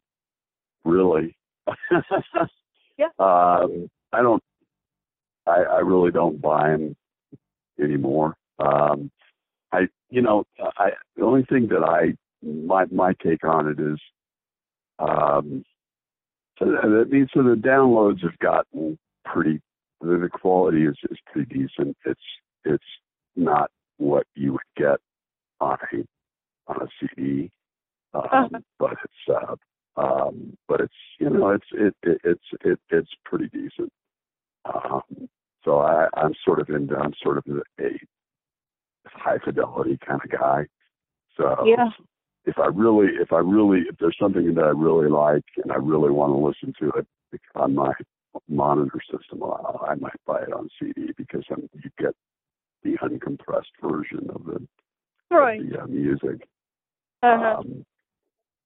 [0.83, 1.35] really.
[2.97, 3.07] Yeah.
[3.19, 4.43] Um, I don't.
[5.47, 6.95] I I really don't buy them
[7.81, 8.35] anymore.
[8.59, 9.09] Um,
[9.71, 10.43] I you know
[10.77, 13.99] I the only thing that I my my take on it is
[14.99, 15.63] um
[16.59, 19.61] so that means so the downloads have gotten pretty
[20.01, 21.97] the, the quality is is pretty decent.
[22.05, 22.21] It's
[22.65, 22.83] it's
[23.35, 24.99] not what you would get
[25.59, 26.03] on a
[26.71, 27.51] on a CD,
[28.13, 28.59] um, Uh-huh.
[28.79, 29.55] but it's uh,
[29.97, 33.91] um, but it's you know it's it, it it's it, it's pretty decent.
[34.65, 35.29] Um,
[35.63, 37.43] so I I'm sort of into I'm sort of
[37.79, 37.89] a,
[39.07, 40.65] high fidelity kind of guy.
[41.37, 41.89] So Yeah.
[42.45, 45.75] if I really if I really if there's something that I really like and I
[45.75, 47.07] really want to listen to it
[47.55, 47.93] on my
[48.47, 52.15] monitor system, I, I might buy it on CD because I'm, you get
[52.83, 54.67] the uncompressed version of the,
[55.29, 55.59] Right.
[55.61, 56.47] of the uh, music.
[57.23, 57.55] Uh-huh.
[57.59, 57.85] Um,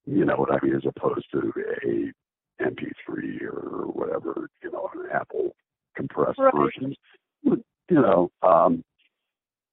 [0.05, 1.51] you know what I mean, as opposed to
[1.87, 5.55] a MP3 or whatever, you know, an Apple
[5.95, 6.53] compressed Right.
[6.53, 6.95] version.
[7.43, 8.83] You know, um,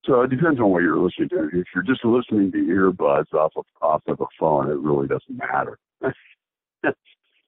[0.05, 1.49] so it depends on what you're listening to.
[1.53, 5.37] If you're just listening to earbuds off of off of a phone, it really doesn't
[5.37, 5.79] matter.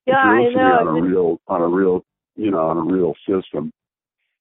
[0.06, 0.80] Yeah, I know.
[0.80, 2.04] on a real on a real
[2.36, 3.72] you know on a real system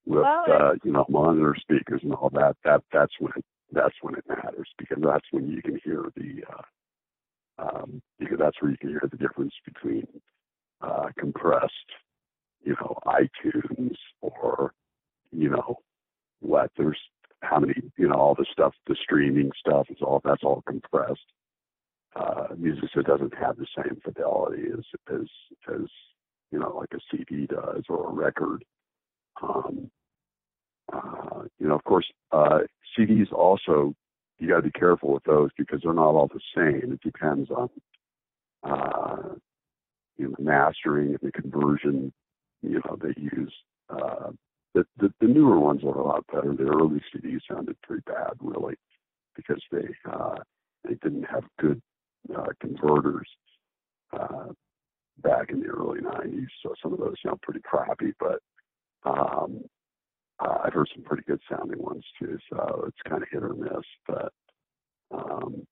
[0.06, 3.95] with Well, uh, you know monitor speakers and all that, that that's when it that's
[4.01, 6.62] when it matters because that's when you can hear the uh,
[7.58, 10.08] um, because that's where you can hear the difference between
[10.82, 11.74] uh, compressed,
[12.63, 14.74] you know, iTunes or
[15.32, 15.78] you know
[16.39, 17.00] what there's
[17.42, 21.20] how many you know all the stuff the streaming stuff is all that's all compressed
[22.16, 25.28] uh, music that doesn't have the same fidelity as as
[25.74, 25.88] as
[26.52, 28.63] you know like a CD does or a record.
[29.42, 29.89] Um,
[30.92, 32.60] uh, you know, of course, uh,
[32.98, 33.96] CDs also
[34.43, 36.91] you got to be careful with those because they're not all the same.
[36.91, 37.69] It depends on
[38.63, 39.36] uh,
[40.17, 42.12] you know the mastering and the conversion.
[42.62, 43.53] You know, they use.
[43.89, 44.32] Uh,
[44.73, 46.53] the, the the newer ones are a lot better.
[46.53, 48.75] The early CDs sounded pretty bad, really,
[49.36, 50.36] because they uh,
[50.84, 51.82] they didn't have good
[52.36, 53.27] uh, converters
[54.12, 54.47] uh,
[55.21, 56.47] back in the early 90s.
[56.63, 58.39] So some of those sound pretty crappy, but
[59.06, 59.62] um,
[60.39, 62.38] uh, I've heard some pretty good sounding ones too.
[62.50, 63.86] So it's kind of hit or miss.
[64.08, 64.34] But
[65.12, 65.65] um,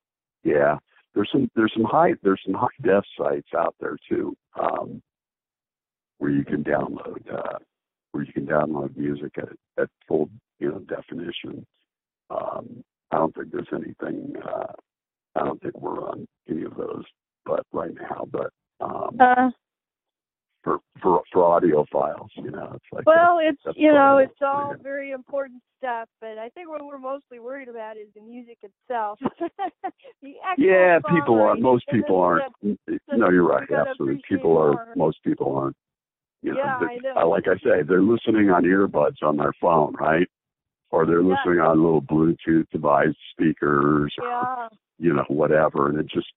[0.44, 0.76] yeah,
[1.14, 5.02] there's some there's some high there's some high def sites out there too um,
[6.18, 7.58] where you can download uh,
[8.12, 9.48] where you can download music at
[9.82, 11.66] at full you know definition.
[12.30, 14.72] Um, I don't think there's anything uh,
[15.34, 17.04] I don't think we're on any of those,
[17.44, 19.50] but right now, but um, uh,
[20.62, 24.32] for for for audio files, you know, it's like well, that's, it's you know, it's
[24.40, 24.82] all yeah.
[24.82, 29.18] very important stuff, but I think what we're mostly worried about is the music itself.
[30.22, 31.56] the yeah, people are.
[31.56, 32.52] Most people aren't.
[32.62, 33.68] the- No, you're right.
[33.70, 34.72] Absolutely, people are.
[34.72, 34.92] more.
[34.96, 35.76] Most people aren't.
[36.42, 37.28] You know, Yeah, I know.
[37.28, 40.26] like I say, they're listening on earbuds on their phone, right?
[40.90, 41.36] Or they're Yeah.
[41.36, 45.88] listening on little Bluetooth device speakers, or you know, whatever.
[45.88, 46.32] And it just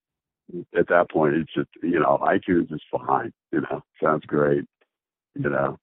[0.77, 3.31] at that point, it's just you know, iTunes is fine.
[3.51, 4.65] You know, sounds great.
[5.35, 5.77] You know,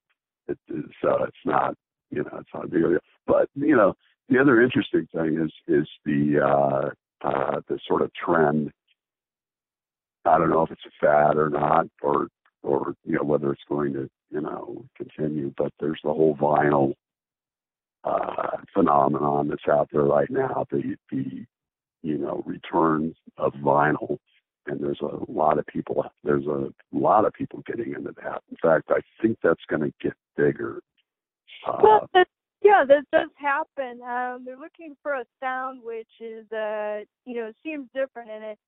[0.48, 1.74] it, it, so it's not
[2.10, 2.98] you know, it's not a big deal.
[3.26, 3.94] But you know,
[4.28, 8.70] the other interesting thing is is the uh, uh, the sort of trend.
[10.24, 12.28] I don't know if it's a fad or not, or
[12.62, 15.52] or you know whether it's going to you know continue.
[15.56, 16.94] But there's the whole vinyl
[18.04, 20.66] uh, phenomenon that's out there right now.
[20.70, 21.44] The the
[22.02, 24.18] you know returns of vinyl,
[24.66, 26.04] and there's a lot of people.
[26.24, 28.42] There's a lot of people getting into that.
[28.50, 30.80] In fact, I think that's going to get bigger.
[31.66, 32.28] Uh, well, that,
[32.62, 34.00] yeah, that does happen.
[34.02, 38.58] Um, they're looking for a sound which is, uh, you know, seems different, and it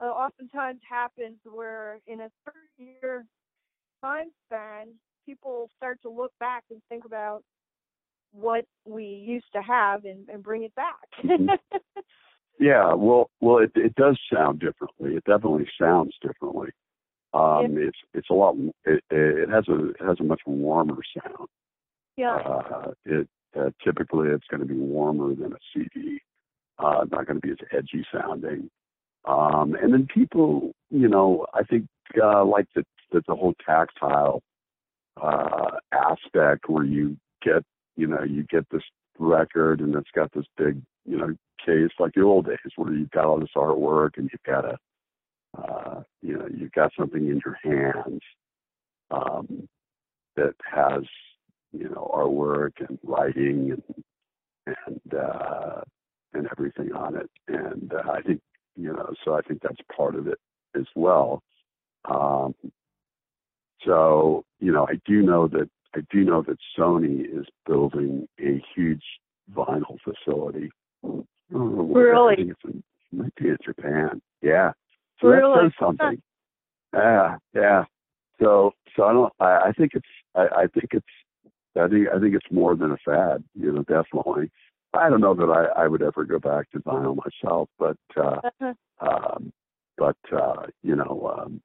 [0.00, 3.24] uh, oftentimes happens where in a 30-year
[4.02, 4.88] time span,
[5.24, 7.42] people start to look back and think about
[8.32, 11.08] what we used to have and, and bring it back.
[11.22, 11.48] Mhm.
[12.58, 15.16] Yeah, well, well, it it does sound differently.
[15.16, 16.70] It definitely sounds differently.
[17.32, 18.56] Um, It's it's a lot.
[18.84, 21.48] It it has a it has a much warmer sound.
[22.16, 22.36] yeah.
[22.36, 26.20] Uh, it uh, typically it's going to be warmer than a CD.
[26.78, 28.68] Uh, not going to be as edgy sounding.
[29.26, 31.86] Um, and then people, you know, I think
[32.22, 34.42] uh, like the the, the whole tactile
[35.20, 37.62] uh, aspect where you get,
[37.96, 38.82] you know, you get this
[39.18, 43.10] record and it's got this big, you know, case like the old days where you've
[43.10, 44.78] got all this artwork and you've got a,
[45.58, 48.20] uh, you know, you've got something in your hands
[49.10, 49.68] um,
[50.36, 51.02] that has,
[51.72, 54.04] you know, artwork and writing and
[54.86, 55.80] and uh,
[56.32, 57.30] and everything on it.
[57.48, 58.40] And uh, I think,
[58.76, 60.38] you know, so I think that's part of it
[60.76, 61.42] as well.
[62.06, 62.54] Um,
[63.84, 68.62] so, you know, I do know that I do know that Sony is building a
[68.74, 69.04] huge
[69.54, 70.70] vinyl facility.
[71.04, 72.12] I don't know where.
[72.12, 72.36] Really?
[72.38, 74.20] I it might be in Japan.
[74.42, 74.72] Yeah.
[75.20, 75.54] So Really?
[75.54, 76.22] that says something.
[76.92, 77.84] Yeah, yeah.
[78.40, 79.32] So, so I don't.
[79.40, 80.06] I, I think it's.
[80.34, 81.06] I, I think it's.
[81.76, 82.08] I think.
[82.14, 83.44] I think it's more than a fad.
[83.54, 84.50] You know, definitely.
[84.92, 88.40] I don't know that I, I would ever go back to vinyl myself, but uh,
[89.00, 89.52] um,
[89.98, 91.60] but uh, you know, um,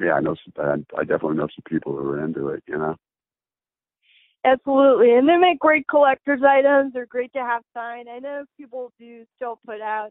[0.00, 0.36] yeah, I know.
[0.44, 2.62] Some, I definitely know some people who are into it.
[2.66, 2.96] You know.
[4.44, 6.92] Absolutely, and they make great collector's items.
[6.92, 8.08] They're great to have signed.
[8.08, 10.10] I know people do still put out,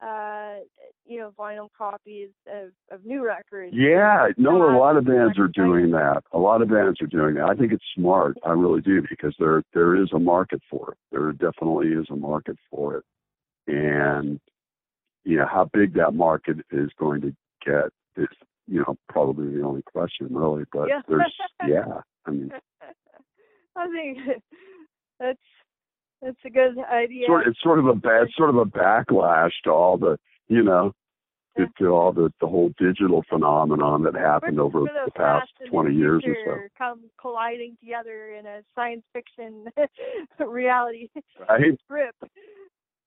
[0.00, 0.60] uh,
[1.04, 3.74] you know, vinyl copies of, of new records.
[3.76, 6.22] Yeah, no, a lot of bands are doing that.
[6.32, 7.44] A lot of bands are doing that.
[7.44, 8.38] I think it's smart.
[8.44, 10.98] I really do because there there is a market for it.
[11.12, 13.04] There definitely is a market for it,
[13.66, 14.40] and
[15.24, 18.28] you know how big that market is going to get is
[18.66, 20.64] you know probably the only question really.
[20.72, 21.02] But Yeah.
[21.06, 21.34] there's
[21.68, 22.50] yeah, I mean
[23.78, 24.18] I think
[25.20, 25.38] that's
[26.20, 27.26] that's a good idea.
[27.26, 30.18] sort it's sort of a bad sort of a backlash to all the
[30.48, 30.92] you know
[31.56, 36.22] to, to all the the whole digital phenomenon that happened over the past twenty years
[36.26, 36.56] or so.
[36.76, 39.66] Come colliding together in a science fiction
[40.46, 41.08] reality
[41.48, 41.78] Right?
[41.84, 42.22] script.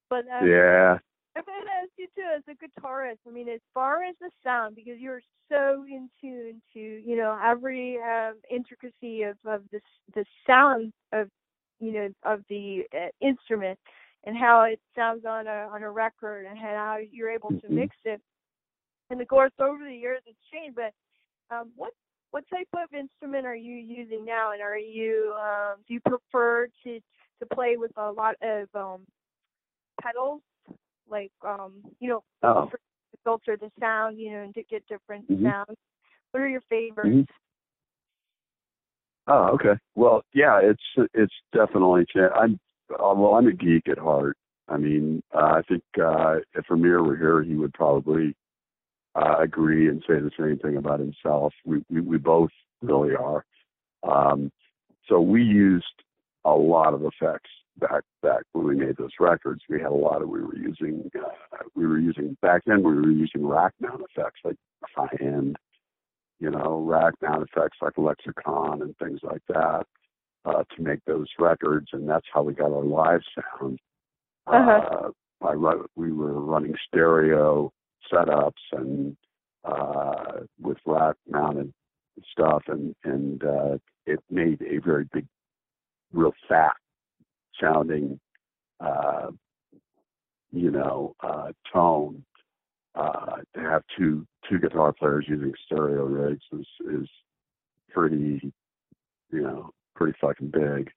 [0.10, 0.98] But um, yeah.
[1.36, 3.20] I'm going to ask you too, as a guitarist.
[3.28, 7.38] I mean, as far as the sound, because you're so in tune to you know
[7.44, 9.80] every um, intricacy of of the
[10.14, 11.30] the sound of
[11.80, 13.80] you know of the uh, instrument
[14.26, 17.70] and how it sounds on a on a record and how you're able to Mm-hmm.
[17.70, 18.22] mix it.
[19.10, 20.76] And of course, over the years it's changed.
[20.78, 20.94] But
[21.56, 21.94] um, what
[22.32, 24.52] what type of instrument are you using now?
[24.54, 27.00] And are you um, do you prefer to
[27.40, 29.02] to play with a lot of um,
[30.02, 30.42] pedals,
[31.12, 32.72] like um, you know, Oh.
[33.24, 35.44] filter the sound, you know, and to get different Mhm.
[35.44, 35.78] sounds?
[36.32, 37.10] What are your favorites?
[37.10, 37.28] Mhm.
[39.28, 39.78] Oh, okay.
[39.96, 40.84] Well, yeah, it's
[41.14, 42.06] it's definitely.
[42.16, 42.60] I'm
[42.92, 43.36] uh, well.
[43.36, 44.38] I'm a geek at heart.
[44.68, 48.36] I mean, uh, I think uh, if Amir were here, he would probably
[49.16, 51.54] uh, agree and say the same thing about himself.
[51.66, 52.52] We we, we both
[52.82, 53.46] really are.
[54.04, 54.52] Um,
[55.08, 55.86] so we used
[56.46, 57.50] a lot of effects
[57.82, 59.62] back back when we made those records.
[59.70, 62.94] We had a lot of we were using uh, we were using back then we
[62.94, 64.56] were using rack mount effects like
[64.96, 65.58] high end
[66.42, 69.86] you know, rack mount effects like Lexicon and things like that
[70.44, 73.80] uh, to make those records, and that's how we got our live sound.
[74.48, 75.12] Uh-huh.
[75.42, 77.72] Uh, I run, we were running stereo
[78.12, 79.16] setups and
[79.64, 81.72] uh, with rack mounted
[82.32, 83.78] stuff, and and uh,
[84.08, 85.28] it made a very big,
[86.12, 86.76] real fat
[87.60, 88.20] sounding,
[88.80, 89.32] uh,
[90.52, 92.24] you know, uh, tone
[92.96, 97.08] uh, to have two two guitar players using stereo rigs is is
[97.90, 98.52] pretty
[99.32, 100.90] you know pretty fucking big.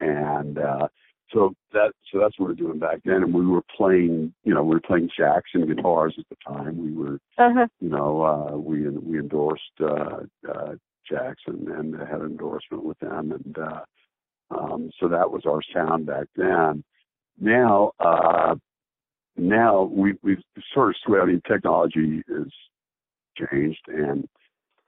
[0.00, 0.88] And uh
[1.32, 3.22] so that so that's what we were doing back then.
[3.22, 6.78] And we were playing you know we were playing Jackson guitars at the time.
[6.78, 7.66] We were Uh-huh.
[7.80, 10.74] you know uh we we endorsed uh uh
[11.10, 13.32] Jackson and had an endorsement with them.
[13.32, 13.80] And uh
[14.50, 16.82] um so that was our sound back then
[17.38, 18.54] now uh
[19.36, 20.42] now we we've
[20.72, 21.22] sort of switched.
[21.22, 22.46] I mean, technology has
[23.36, 24.26] changed, and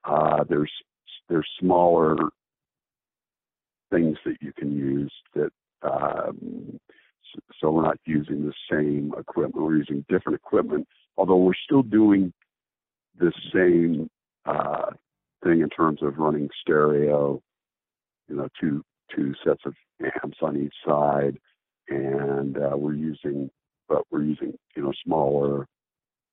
[0.04, 0.72] uh, there's
[1.28, 2.16] there's smaller
[3.90, 5.50] things that you can use that.
[5.82, 6.78] Um,
[7.60, 9.62] so we're not using the same equipment.
[9.62, 12.32] We're using different equipment, although we're still doing
[13.18, 14.08] the same
[14.46, 14.92] uh,
[15.44, 17.42] thing in terms of running stereo.
[18.28, 18.82] You know, two
[19.14, 19.74] two sets of
[20.22, 21.38] amps on each side,
[21.88, 23.50] and uh, we're using
[23.88, 25.66] but we're using you know smaller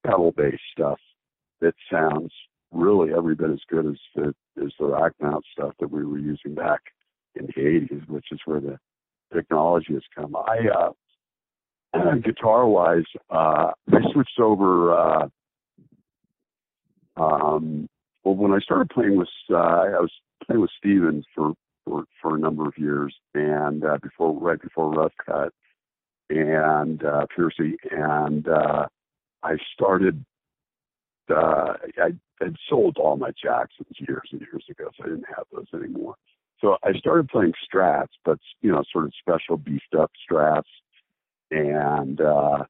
[0.06, 1.00] pedal based stuff
[1.62, 2.32] that sounds
[2.72, 6.18] really every bit as good as the as the rack mount stuff that we were
[6.18, 6.82] using back
[7.36, 8.78] in the eighties, which is where the
[9.34, 10.36] technology has come.
[10.36, 10.92] I
[11.94, 15.28] uh guitar wise, uh I switched over uh
[17.18, 17.88] um
[18.24, 20.12] well when I started playing with uh I was
[20.46, 21.54] playing with Stevens for
[21.86, 25.54] for, for a number of years and uh before right before Rough Cutt
[26.30, 28.88] and uh, Pearcy, and uh,
[29.44, 30.24] I started.
[31.30, 35.46] Uh, I had sold all my Jacksons years and years ago, so I didn't have
[35.52, 36.16] those anymore.
[36.62, 40.64] So I started playing Strats, but you know, sort of special beefed up Strats,
[41.52, 42.66] and uh,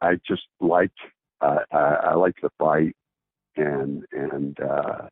[0.00, 0.98] I just liked.
[1.40, 2.96] Uh, I, I liked the bite
[3.56, 5.08] and and uh,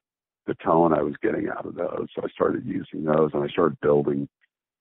[0.51, 2.09] the tone I was getting out of those.
[2.15, 4.29] So I started using those, and I started building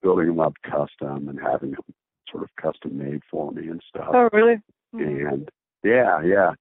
[0.02, 1.84] building them up custom and having them
[2.32, 4.10] sort of custom made for me and stuff.
[4.14, 4.58] Oh, really?
[4.96, 5.32] Mhm.
[5.32, 5.50] And
[5.84, 6.54] yeah, yeah,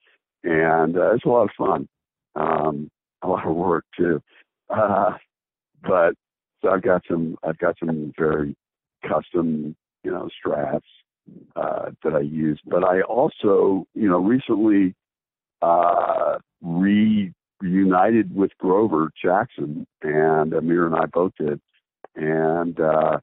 [0.44, 1.88] and uh, it's a lot of fun.
[2.34, 2.90] Um,
[3.22, 4.20] a lot of work too.
[4.68, 5.14] Uh,
[5.82, 6.14] but
[6.60, 8.54] so I've got some I've got some very
[9.08, 10.82] custom you know strats
[11.56, 12.60] uh, that I use.
[12.66, 14.94] But I also you know recently
[15.62, 21.60] uh, re reunited with Grover Jackson and Amir and I both did,
[22.14, 23.18] and uh,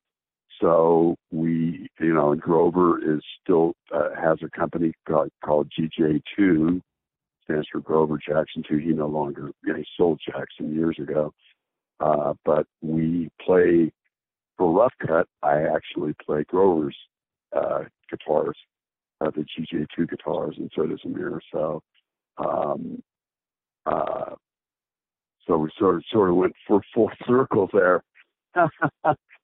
[0.62, 6.82] so we, you know, and Grover is still uh, has a company called, called GJ2,
[7.44, 8.78] stands for Grover Jackson 2.
[8.78, 11.34] He no longer, you know, he sold Jackson years ago.
[12.00, 13.92] Uh, but we play
[14.58, 15.28] for Rough Cutt.
[15.44, 16.98] I actually play Grover's
[17.56, 18.58] uh, guitars,
[19.22, 21.42] uh, the GJ2 guitars, and so does Amir.
[21.54, 21.82] So,
[22.38, 23.02] um,
[23.86, 24.36] uh,
[25.48, 28.04] so we sort of sort of went for full circle there.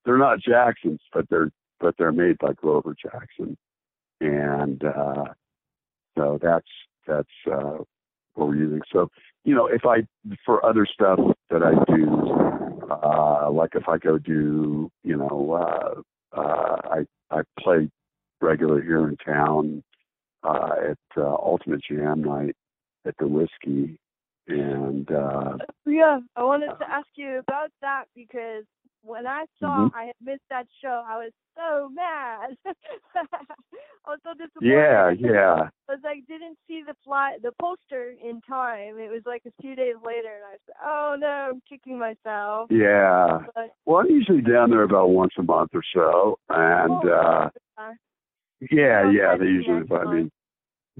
[0.06, 3.58] they're not Jacksons, but they're but they're made by Grover Jackson,
[4.20, 5.26] and uh,
[6.18, 6.68] so that's
[7.08, 7.78] that's uh,
[8.34, 8.82] what we're using.
[8.92, 9.10] So
[9.44, 10.04] you know, if I
[10.46, 11.20] for other stuff
[11.50, 17.42] that I do, uh, like if I go do, you know, uh, uh, I I
[17.60, 17.90] play
[18.42, 19.84] regular here in town
[20.44, 22.56] uh, at uh, Ultimate Jam Night
[23.06, 24.00] at the Whisky,
[24.60, 28.66] and uh, Yeah, I wanted to ask you about that because
[29.04, 29.92] when I saw Mhm.
[29.96, 32.56] I had missed that show, I was so mad.
[33.16, 34.72] I was so disappointed.
[34.72, 35.56] Yeah, yeah.
[35.56, 38.98] Because I was like, didn't see the fly, the poster in time.
[39.00, 42.72] It was like a few days later, and I was, oh no, I'm kicking myself.
[42.72, 43.46] Yeah.
[43.56, 47.50] But Well, I'm usually down there about once a month or so, and Oh, uh
[47.78, 47.94] uh,
[48.70, 50.30] yeah, yeah, they usually invite me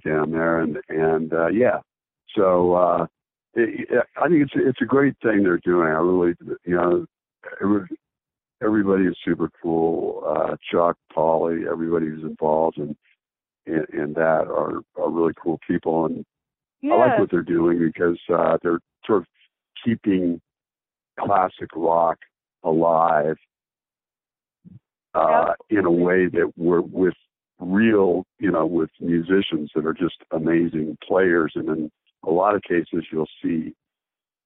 [0.04, 1.80] down there, and and uh yeah,
[2.36, 3.08] so uh
[3.56, 5.88] it, I think it's it's a great thing they're doing.
[5.88, 6.34] I really,
[6.66, 7.06] you know,
[7.62, 7.88] every,
[8.64, 10.24] everybody is super cool.
[10.26, 12.96] Uh Chuck, Pauly, everybody who's involved in
[13.66, 16.26] in, in that are are really cool people, and
[16.82, 19.28] yeah, I like what they're doing because uh, they're sort of
[19.84, 20.42] keeping
[21.20, 22.18] classic rock
[22.64, 23.38] alive
[25.14, 27.14] uh, in a way that we're with
[27.60, 31.92] real, you know, with musicians that are just amazing players, and in
[32.26, 33.74] a lot of cases you'll see.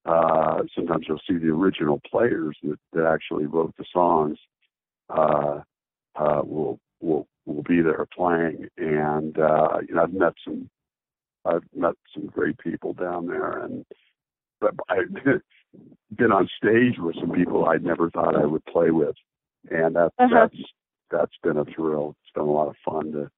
[0.06, 4.38] Uh, sometimes you'll see the original players that, that actually wrote the songs
[5.10, 5.62] uh,
[6.16, 10.70] uh, will will will be there playing, and uh, you know I've met some
[11.46, 13.86] I've met some great people down there, and
[14.62, 15.14] but I've
[16.16, 19.16] been on stage with some people I never thought I would play with,
[19.70, 20.48] and that, Uh-huh.
[20.48, 20.64] that's
[21.12, 22.16] that's been a thrill.
[22.24, 23.30] It's been a lot of fun to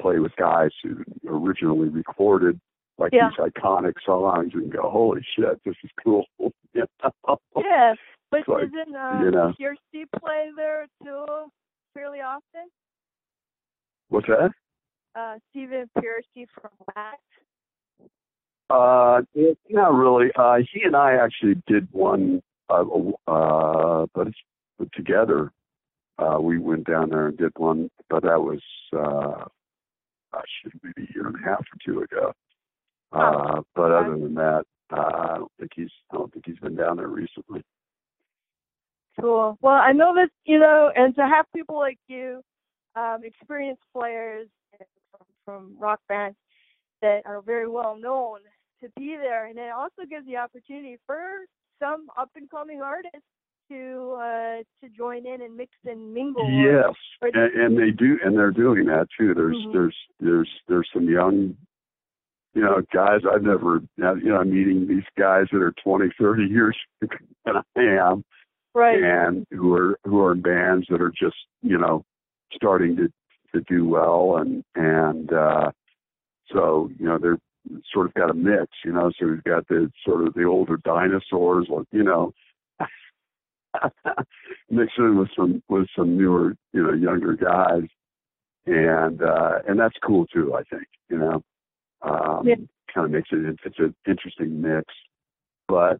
[0.00, 2.58] play with guys who originally recorded
[3.00, 3.30] like Yeah.
[3.30, 6.52] these iconic songs and go, "Holy shit, this is cool!" you
[7.02, 7.38] know?
[7.56, 7.94] yeah.
[8.30, 9.52] But like, isn't uh, you know.
[9.58, 11.50] Pearcy play there too
[11.94, 12.68] fairly often?
[14.08, 14.52] What's that?
[15.14, 17.18] Uh, Stephen Pearcy from Ratt.
[18.68, 20.30] Uh, it- not really.
[20.36, 22.84] Uh, he and I actually did one, uh,
[23.26, 24.38] uh, but it's
[24.94, 25.50] together.
[26.18, 28.60] Uh, we went down there and did one, but that was,
[28.92, 29.46] uh,
[30.32, 32.32] gosh, maybe a year and a half or two ago.
[33.12, 36.76] Uh, but other than that, uh, I don't think he's, I don't think he's been
[36.76, 37.62] down there recently.
[39.20, 39.58] Cool.
[39.60, 42.42] Well, I know that you know, and to have people like you,
[42.96, 44.48] um, experienced players
[45.10, 46.36] from, from rock bands
[47.02, 48.38] that are very well known
[48.82, 51.20] to be there, and it also gives the opportunity for
[51.80, 53.26] some up and coming artists
[53.68, 56.48] to uh, to join in and mix and mingle.
[56.50, 59.34] Yes, and, and they do, and they're doing that too.
[59.34, 59.72] There's, Mhm.
[59.72, 61.56] there's, there's, there's some young,
[62.54, 66.44] you know, guys I've never, you know, I'm meeting these guys that are 20, 30
[66.44, 68.24] years than I am,
[68.74, 69.02] right.
[69.02, 72.04] and who are who are in bands that are just, you know,
[72.52, 73.12] starting to
[73.54, 75.70] to do well, and and uh,
[76.52, 77.38] so you know they're
[77.92, 79.10] sort of got a mix, you know.
[79.18, 82.32] So we've got the sort of the older dinosaurs, like you know.
[84.68, 87.88] mixing with some with some newer you know younger guys
[88.66, 91.40] and uh and that's cool too i think you know
[92.02, 92.56] um Yeah.
[92.92, 94.86] kind of makes it it's an interesting mix
[95.68, 95.98] but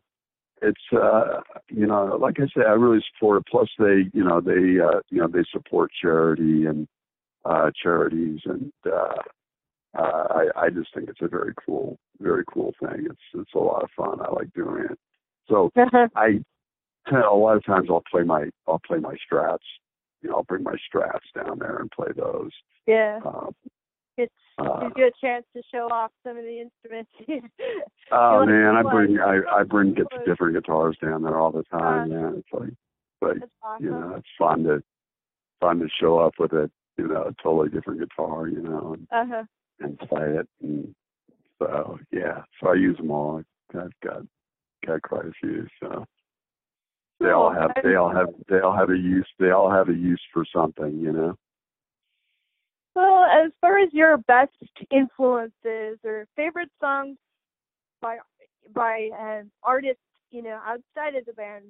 [0.62, 4.40] it's uh you know like i say i really support it plus they you know
[4.40, 6.86] they uh you know they support charity and
[7.44, 9.22] uh charities and uh
[9.98, 13.58] uh i i just think it's a very cool very cool thing it's it's a
[13.58, 14.98] lot of fun i like doing it
[15.50, 15.70] so
[16.14, 16.40] I
[17.08, 19.58] tend a lot of times I'll play my I'll play my strats.
[20.22, 22.50] You know, I'll bring my strats down there and play those.
[22.86, 23.18] yeah.
[23.24, 23.52] Um,
[24.16, 27.10] It's uh, gives you a chance to show off some of the instruments.
[28.12, 32.12] oh man, I bring I I bring get different guitars down there all the time.
[32.12, 32.74] Uh, man, it's like,
[33.20, 33.84] but awesome.
[33.84, 34.82] you know, it's fun to
[35.60, 38.48] fun to show up with a you know a totally different guitar.
[38.48, 39.44] You know, and, Uh huh.
[39.80, 40.48] and play it.
[40.60, 40.94] And
[41.58, 43.42] so yeah, so I use them all.
[43.74, 44.22] I've got
[44.86, 45.66] got quite a few.
[45.80, 46.04] So
[47.20, 49.94] they all have they all have they all have a use they all have a
[49.94, 50.98] use for something.
[50.98, 51.36] You know.
[52.94, 54.52] Well, as far as your best
[54.90, 57.16] influences or favorite songs
[58.02, 58.18] by
[58.74, 61.64] by um, artists, you know, outside of the band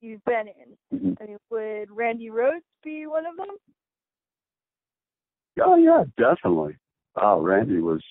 [0.00, 1.16] you've been in, Mhm.
[1.20, 3.56] I mean, would Randy Rhoads be one of them?
[5.60, 6.76] Oh yeah, definitely.
[7.16, 8.04] Oh, Randy was,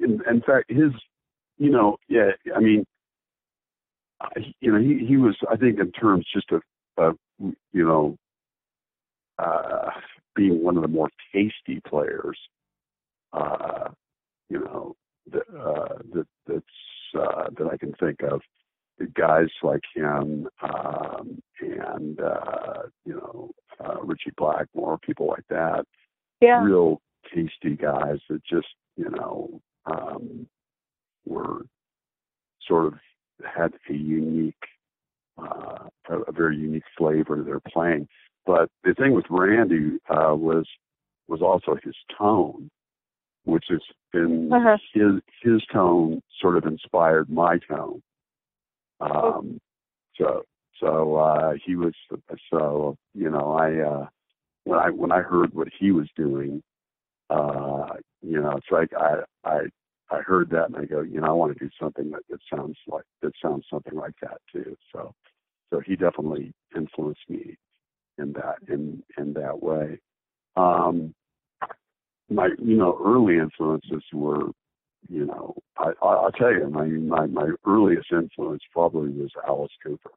[0.00, 0.92] in, in fact, his,
[1.58, 2.30] you know, yeah.
[2.56, 2.84] I mean,
[4.20, 5.36] I- you know, he he was.
[5.50, 6.62] I think in terms just of,
[6.96, 8.16] of you know,
[9.38, 9.90] uh,
[10.34, 12.38] being one of the more tasty players.
[13.32, 13.88] Uh,
[14.48, 14.94] you know,
[15.30, 18.40] that uh, that that's uh, that I can think of.
[19.14, 23.50] Guys like him um, and uh, you know
[23.84, 25.86] uh, Ritchie Blackmore, people like that
[26.40, 26.62] Yeah.
[26.62, 27.00] real
[27.34, 30.46] tasty guys that just you know um
[31.24, 31.64] were
[32.66, 32.94] sort of
[33.44, 34.54] had a unique
[35.38, 38.06] uh a, a very unique flavor to their playing
[38.46, 40.66] but the thing with randy uh was
[41.28, 42.70] was also his tone
[43.44, 43.80] which has
[44.12, 44.76] been Uh-huh.
[44.94, 48.02] his his tone sort of inspired my tone
[49.00, 49.60] um
[50.16, 50.42] so
[50.80, 51.94] so uh, he was
[52.50, 54.06] so you know I uh,
[54.64, 56.62] when I when I heard what he was doing,
[57.30, 57.86] uh,
[58.20, 59.60] you know, it's like I I
[60.10, 62.40] I heard that and I go, you know, I want to do something that, that
[62.52, 64.76] sounds like that sounds something like that too.
[64.92, 65.14] So
[65.70, 67.56] so he definitely influenced me
[68.18, 69.98] in that in in that way.
[70.56, 71.14] Um,
[72.30, 74.50] my you know early influences were
[75.08, 80.10] you know I I'll tell you my my my earliest influence probably was Alice Cooper.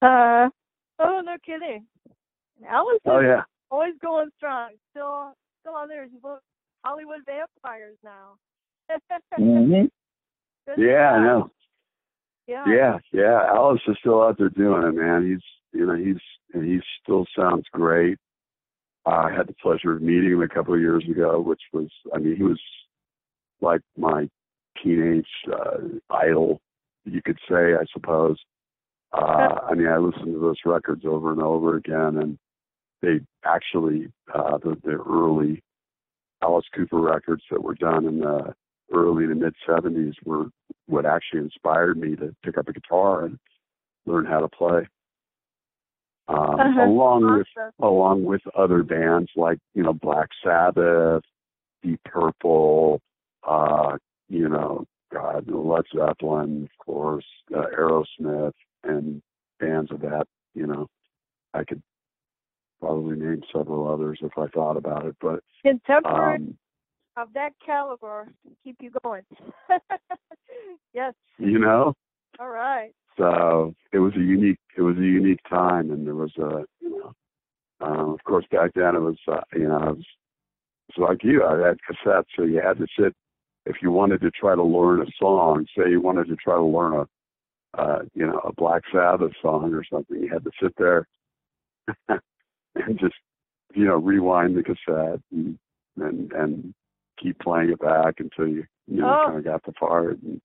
[0.00, 0.48] Uh
[0.98, 1.86] oh no kidding.
[2.68, 3.42] Alice oh yeah
[3.72, 4.70] always going strong.
[4.90, 6.06] Still still on there.
[6.84, 8.36] Hollywood vampires now.
[9.40, 10.80] mm-hmm.
[10.80, 11.50] Yeah, I know.
[12.46, 12.64] Yeah.
[12.66, 13.46] Yeah, yeah.
[13.48, 15.28] Alice is still out there doing it, man.
[15.28, 16.20] He's you know, he's
[16.52, 18.18] he still sounds great.
[19.06, 22.18] I had the pleasure of meeting him a couple of years ago, which was I
[22.18, 22.60] mean, he was
[23.60, 24.28] like my
[24.82, 25.78] teenage uh,
[26.10, 26.60] idol,
[27.04, 28.38] you could say, I suppose.
[29.12, 32.38] Uh, I mean, I listened to those records over and over again, and
[33.02, 35.62] they actually uh, the, the early
[36.42, 38.54] Alice Cooper records that were done in the
[38.92, 40.46] early to mid 70s were
[40.86, 43.38] what actually inspired me to pick up a guitar and
[44.06, 44.86] learn how to play.
[46.28, 46.84] Um, uh-huh.
[46.84, 47.38] along awesome.
[47.38, 51.24] with along with other bands like you know Black Sabbath,
[51.82, 53.00] Deep Purple,
[53.46, 53.96] uh,
[54.28, 57.24] you know, God, Led Zeppelin, of course,
[57.54, 58.52] uh, Aerosmith,
[58.84, 59.20] and
[59.58, 60.26] bands of that.
[60.54, 60.86] You know,
[61.54, 61.82] I could
[62.80, 66.58] probably name several others if I thought about it, but contemporary um,
[67.16, 69.22] of that caliber to keep you going.
[70.94, 71.14] yes.
[71.38, 71.94] You know.
[72.38, 72.92] All right.
[73.18, 76.98] So it was a unique it was a unique time, and there was a you
[76.98, 77.12] know,
[77.80, 80.06] um, of course back then it was uh, you know it was,
[80.88, 83.14] it was like you I had cassettes, so you had to sit
[83.66, 85.66] if you wanted to try to learn a song.
[85.76, 87.06] Say you wanted to try to learn a
[87.80, 91.06] uh, you know a Black Sabbath song or something, you had to sit there
[92.08, 93.14] and just
[93.74, 95.58] you know rewind the cassette and
[95.96, 96.74] and and
[97.22, 99.26] keep playing it back until you you know Oh.
[99.26, 100.40] kind of got the part and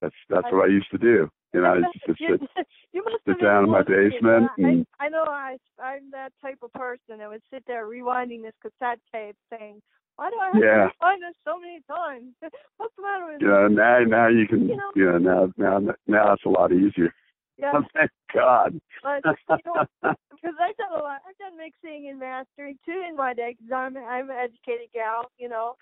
[0.00, 3.04] that's that's what I used to do you know I used to you, sit you
[3.04, 4.12] must sit down in my close to it.
[4.12, 7.86] basement I, and- I know I I'm that type of person that would sit there
[7.86, 9.80] rewinding this cassette tape saying,
[10.16, 10.84] Why do I have Yeah.
[10.88, 12.32] to rewind this so many times?
[12.78, 15.52] What's the matter with you know now now you can You know- you know now
[15.56, 17.12] now now it's a lot easier
[17.58, 21.20] Yeah, thank God but you know, because I've done a lot.
[21.28, 23.56] I've done mixing and mastering too in my day.
[23.56, 25.76] Because I'm I'm an educated gal, you know.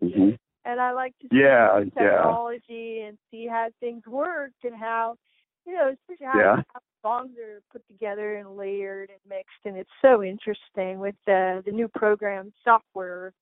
[0.00, 0.30] hmm
[0.64, 2.16] and I like to see Yeah, the yeah.
[2.16, 5.16] technology and see how things work and how
[5.66, 6.62] you know, especially how, Yeah.
[6.72, 11.62] how songs are put together and layered and mixed and it's so interesting with the
[11.66, 13.32] the new program software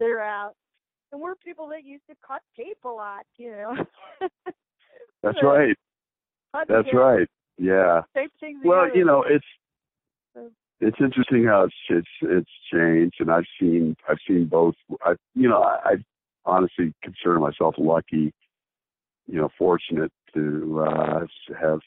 [0.00, 0.54] that are out.
[1.10, 3.76] And we're people that used to cut tape a lot, you know.
[5.22, 5.76] that's So, right
[6.68, 7.28] that's right
[7.58, 8.02] yeah
[8.64, 9.44] well you know it's
[10.80, 15.48] it's interesting how it's it's it's changed and I've seen I've seen both I you
[15.48, 15.94] know I, I
[16.44, 18.32] honestly consider myself lucky
[19.26, 21.26] you know fortunate to uh
[21.60, 21.80] have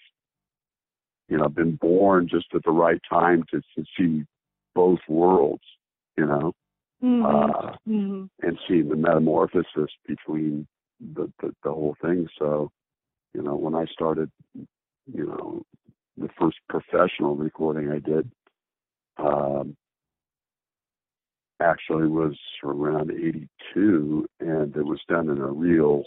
[1.29, 4.25] you know been born just at the right time to to see
[4.75, 5.63] both worlds
[6.17, 6.53] you know
[7.01, 7.25] Mhm.
[7.25, 8.29] uh Mhm.
[8.43, 10.67] and seeing the metamorphosis between
[10.99, 12.27] the, the the whole thing.
[12.37, 12.71] So,
[13.33, 15.63] you know, when I started, you know,
[16.17, 18.29] the first professional recording I did,
[19.17, 19.75] um,
[21.61, 26.03] actually was around '82, and it was done in a real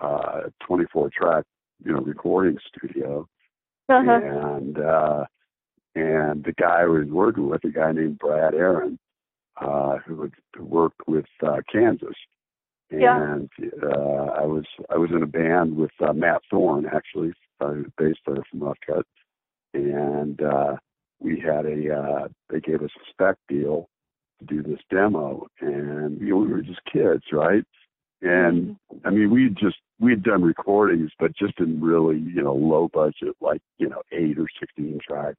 [0.00, 1.44] uh 24 track,
[1.84, 3.26] you know, recording studio
[3.88, 4.20] Uh-huh.
[4.22, 5.24] and uh,
[5.94, 8.98] and the guy I was working with, a guy named Brad Aaron,
[9.60, 12.16] uh, who had worked with uh, Kansas,
[12.90, 13.34] Yeah.
[13.34, 13.50] and
[13.82, 18.14] uh, I was I was in a band with uh, Matt Thorr, actually, uh, bass
[18.24, 19.04] player from Rough Cutt,
[19.74, 20.76] and uh,
[21.20, 23.88] we had a uh, they gave us a spec deal
[24.38, 27.64] to do this demo, and you know, we were just kids, right?
[28.22, 32.88] And I mean, we just we'd done recordings, but just in really you know low
[32.92, 35.34] budget, like you know eight or sixteen track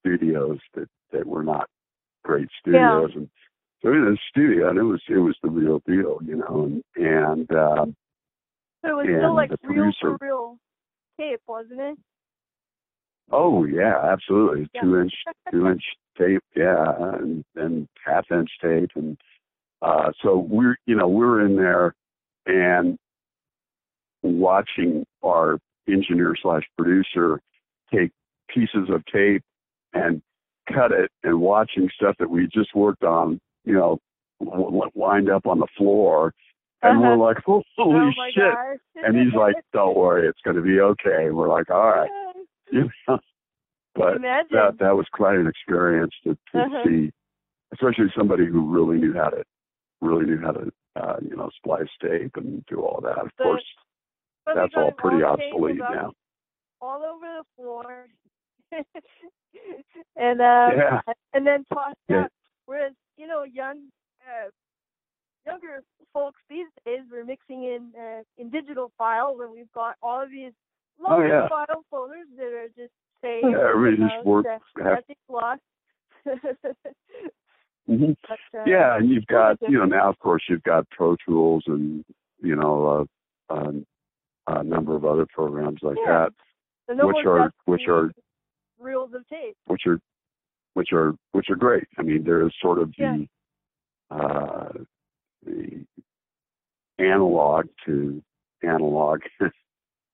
[0.00, 1.68] studios that that were not
[2.24, 3.28] great studios, and
[3.82, 6.82] so in the studio, and it was it was the real deal, you know, and
[6.96, 7.86] and uh,
[8.84, 10.58] So it was still like the real for real
[11.18, 11.98] tape, wasn't it?
[13.32, 14.82] oh yeah, absolutely, Yeah.
[14.82, 15.14] two inch
[15.50, 15.82] two inch
[16.18, 19.16] tape, yeah, and and half inch tape, and
[19.82, 21.94] uh, so we're you know we're in there
[22.46, 22.98] and
[24.22, 25.58] watching our
[25.88, 27.40] engineer slash producer
[27.92, 28.10] take
[28.48, 29.42] pieces of tape
[29.94, 30.20] and
[30.72, 33.98] cut it and watching stuff that we just worked on, you know,
[34.42, 36.32] w- w- wind up on the floor.
[36.82, 37.16] And Uh-huh.
[37.16, 38.80] we're like, holy oh shit.
[39.04, 41.26] And he's like, don't worry, it's going to be okay.
[41.26, 42.10] And we're like, all right.
[42.72, 43.18] you know,
[43.94, 44.48] but Imagine.
[44.52, 46.82] that that was quite an experience to, to Uh-huh.
[46.86, 47.10] see,
[47.72, 49.42] especially somebody who really knew how to
[50.00, 53.18] really knew how to uh, you know splice tape and do all that.
[53.18, 53.64] Of But- course,
[54.46, 56.12] But we all pretty obsolete now.
[56.80, 58.06] all over the floor,
[60.16, 61.00] and uh, Yeah.
[61.34, 62.22] and then tossed Yeah.
[62.24, 62.32] out.
[62.66, 63.78] Whereas you know, young
[64.26, 64.48] uh,
[65.46, 65.82] younger
[66.14, 70.30] folks these days we're mixing in uh, in digital files, and we've got all of
[70.30, 70.52] these
[71.06, 71.48] Oh, yeah.
[71.48, 72.92] file folders that are just
[73.22, 73.46] saved.
[73.50, 75.62] Yeah, you just know, work- that- have- nothing's lost.
[77.86, 81.16] hmm but, uh, Yeah, and you've got you know now of course you've got Pro
[81.26, 82.04] Tools and
[82.42, 83.06] you know
[83.50, 83.72] uh, uh,
[84.48, 86.26] a number of other programs like Yeah.
[86.26, 86.32] that,
[86.86, 88.10] so no which are which are
[88.78, 89.56] reels of tape.
[89.66, 89.98] which are
[90.74, 91.84] which are which are great.
[91.98, 93.16] I mean, there is sort of Yeah.
[94.10, 94.72] the uh,
[95.44, 95.86] the
[96.98, 98.22] analog to
[98.62, 99.22] analog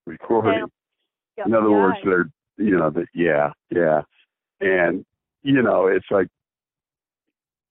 [0.05, 0.67] recording.
[1.37, 1.45] Yeah.
[1.45, 1.75] In other yeah.
[1.75, 4.01] words, they're you know that yeah yeah,
[4.59, 5.05] and
[5.43, 6.27] you know it's like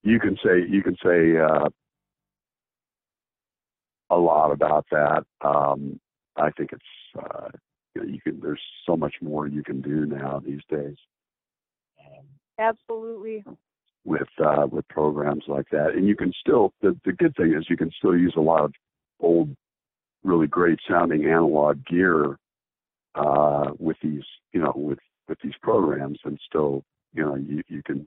[0.03, 1.69] you can say you can say uh,
[4.11, 5.25] a lot about that.
[5.41, 5.99] Um,
[6.37, 7.49] I think it's uh,
[7.95, 8.41] you, know, you can.
[8.41, 10.97] There's so much more you can do now these days
[12.59, 13.45] absolutely.
[14.05, 16.73] with uh, with programs like that, and you can still.
[16.83, 18.73] The the good thing is you can still use a lot of
[19.21, 19.55] old,
[20.25, 22.37] really great sounding analog gear
[23.15, 24.99] uh, with these you know with
[25.29, 26.83] with these programs, and still
[27.15, 28.07] you know you you can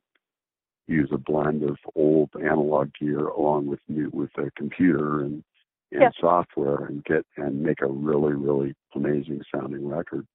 [0.88, 5.44] use a blend of old analog gear along with new with a computer and
[5.92, 6.12] and Yeah.
[6.20, 10.26] software and get and make a really really amazing sounding record.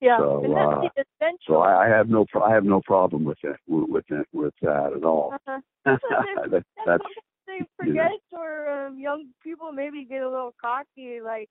[0.00, 1.38] Yeah, So, and that's uh, the essential.
[1.46, 4.26] So I, I have no pro- I have no problem with it with with it,
[4.32, 5.32] with that at all.
[5.34, 5.60] Uh-huh.
[5.84, 7.04] that, That's that's
[7.46, 11.48] they forget or um, young people maybe get a little cocky like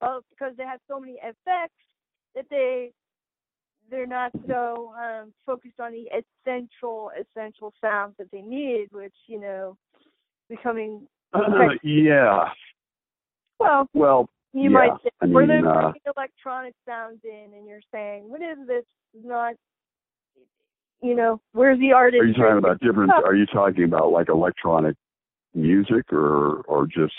[0.00, 1.74] oh because they have so many effects
[2.34, 2.90] that they
[3.90, 9.40] they're not so um focused on the essential essential sounds that they need which you
[9.40, 9.76] know
[10.48, 11.06] becoming
[11.82, 12.48] yeah.
[13.60, 17.66] well Well, you Yeah, might say I where mean, they're uh, electronic sounds in and
[17.66, 18.84] you're saying what is this
[19.14, 19.54] It's not
[21.02, 23.12] you know where's the artist are you talking about different?
[23.12, 24.96] Are you talking about like electronic
[25.54, 27.14] music or or just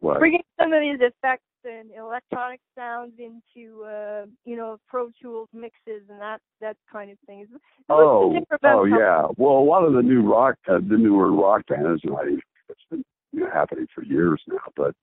[0.00, 0.18] what?
[0.20, 6.02] bringing some of these effects and electronic sounds into uh you know pro tools mixes
[6.08, 7.46] and that that kind of thing
[7.88, 9.26] Oh, oh yeah.
[9.36, 12.22] Well, a lot of the new rock, uh, the newer rock bands, and I,
[12.68, 14.94] it's been you know, happening for years now, but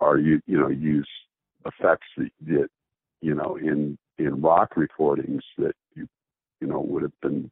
[0.00, 1.08] are you you know use
[1.66, 2.68] effects that, that
[3.20, 6.06] you know in in rock recordings that you
[6.60, 7.50] you know would have been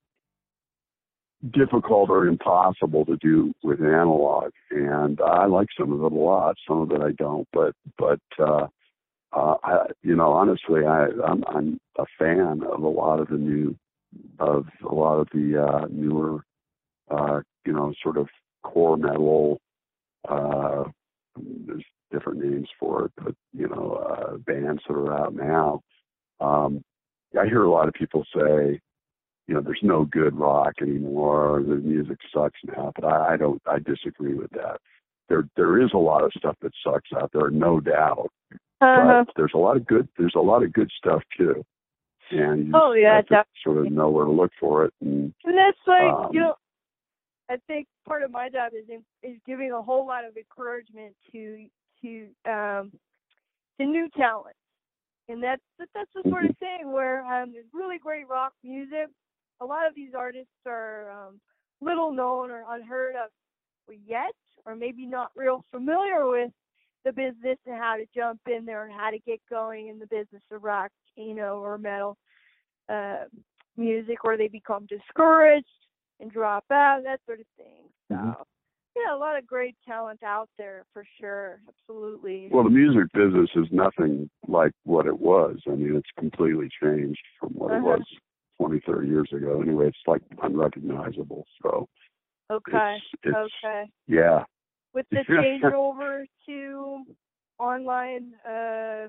[1.50, 4.52] difficult or impossible to do with analog.
[4.70, 8.20] And I like some of it a lot some of it I don't but but
[8.38, 8.66] uh
[9.32, 13.38] uh I you know honestly I I'm I'm a fan of a lot of the
[13.38, 13.76] new
[14.38, 16.44] of a lot of the uh newer
[17.10, 18.28] uh you know sort of
[18.62, 19.60] core metal
[20.28, 20.84] uh
[22.12, 25.80] different names for it but you know uh bands that are out now
[26.40, 26.82] um
[27.38, 28.78] I hear a lot of people say
[29.48, 31.62] you know, there's no good rock anymore.
[31.66, 33.60] The music sucks now, but I, I don't.
[33.66, 34.78] I disagree with that.
[35.28, 38.30] There, there is a lot of stuff that sucks out there, no doubt.
[38.80, 39.24] uh-huh.
[39.26, 40.08] But there's a lot of good.
[40.16, 41.64] There's a lot of good stuff too,
[42.30, 44.94] and you Oh, yeah, have sort of know where to look for it.
[45.00, 46.54] And and that's like um, you know
[47.50, 51.12] i think part of my job is in, is giving a whole lot of encouragement
[51.32, 51.66] to
[52.02, 52.92] to um
[53.80, 54.56] to new talent.
[55.28, 55.62] And that's
[55.94, 59.08] that's the sort of thing where um there's really great rock music.
[59.60, 61.40] A lot of these artists are um
[61.80, 63.30] little known or unheard of
[64.06, 64.34] yet
[64.64, 66.50] or maybe not real familiar with
[67.04, 70.06] the business and how to jump in there and how to get going in the
[70.06, 72.16] business of rock you know or metal
[72.88, 73.24] uh
[73.76, 75.66] music or they become discouraged
[76.20, 77.88] and drop out that sort of thing.
[78.08, 78.46] So Mhm.
[78.96, 83.50] Yeah a lot of great talent out there for sure absolutely well, the music business
[83.56, 85.56] is nothing like what it was.
[85.66, 87.98] I mean, it's completely changed from what it Uh-huh.
[87.98, 88.02] was
[88.58, 89.60] 20, 30 years ago.
[89.62, 91.44] Anyway, it's like unrecognizable.
[91.62, 91.88] So
[92.50, 94.44] okay it's, it's okay yeah.
[94.92, 97.04] with the changeover to
[97.58, 99.08] online uh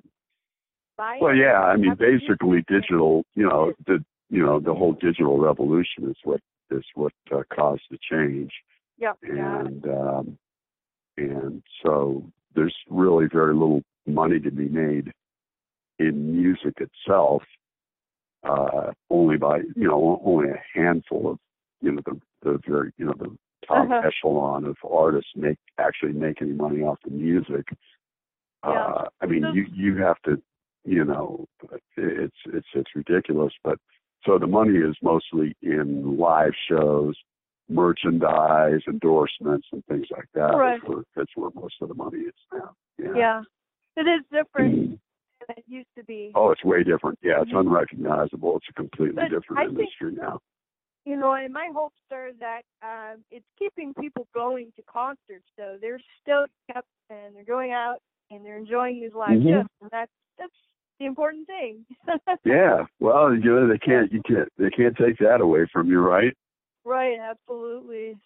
[0.98, 3.24] buying Well, yeah, I mean, basically, digital.
[3.36, 6.40] You know, the you know the whole digital revolution is what
[6.72, 8.52] is what uh, caused the change,
[9.24, 10.38] yeah and um,
[11.18, 12.24] and so
[12.56, 15.12] there's really very little money to be made
[16.00, 17.44] in music itself.
[18.44, 21.38] Uh, only by you know only a handful of
[21.82, 23.36] you know the the very you know the
[23.66, 24.02] top Uh-huh.
[24.06, 27.66] echelon of artists make actually make any money off the music.
[28.66, 28.72] Yeah.
[28.72, 30.42] Uh, I mean, you you have to
[30.86, 31.46] you know,
[31.96, 33.54] it's it's it's ridiculous.
[33.64, 33.78] But
[34.26, 37.16] so the money is mostly in live shows,
[37.74, 40.56] merchandise, endorsements, and things like that.
[40.56, 40.80] Right.
[40.80, 42.76] That's, where, that's where most of the money is now.
[42.98, 43.14] Yeah.
[43.16, 43.42] Yeah.
[43.98, 45.00] It is different Mm.
[45.48, 46.32] than it used to be.
[46.36, 47.20] Oh, it's way different.
[47.22, 47.62] Yeah, it's Mhm.
[47.62, 48.58] unrecognizable.
[48.58, 50.40] It's a completely But different I think- industry now.
[51.06, 55.46] You know, and my hopes are that um, it's keeping people going to concerts.
[55.58, 57.98] So they're still kept and they're going out
[58.32, 59.50] and they're enjoying these live Mhm.
[59.64, 59.66] shows.
[59.82, 60.56] And that's that's
[61.00, 61.86] the important thing.
[62.46, 62.86] Yeah.
[63.02, 64.12] Well, you know, they can't.
[64.14, 64.48] You can't.
[64.58, 66.34] They can't take that away from you, right?
[66.86, 67.18] Right.
[67.20, 68.18] Absolutely.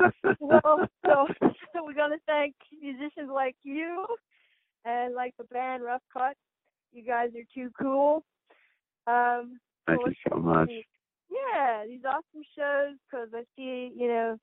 [0.40, 1.50] well, so, so
[1.84, 4.06] we're gonna thank musicians like you
[4.84, 6.36] and like the band Rough Cutt.
[6.92, 8.24] You guys are too cool.
[9.06, 10.70] Um, Thank you so much.
[11.30, 14.38] yeah, these awesome shows because I see, you know,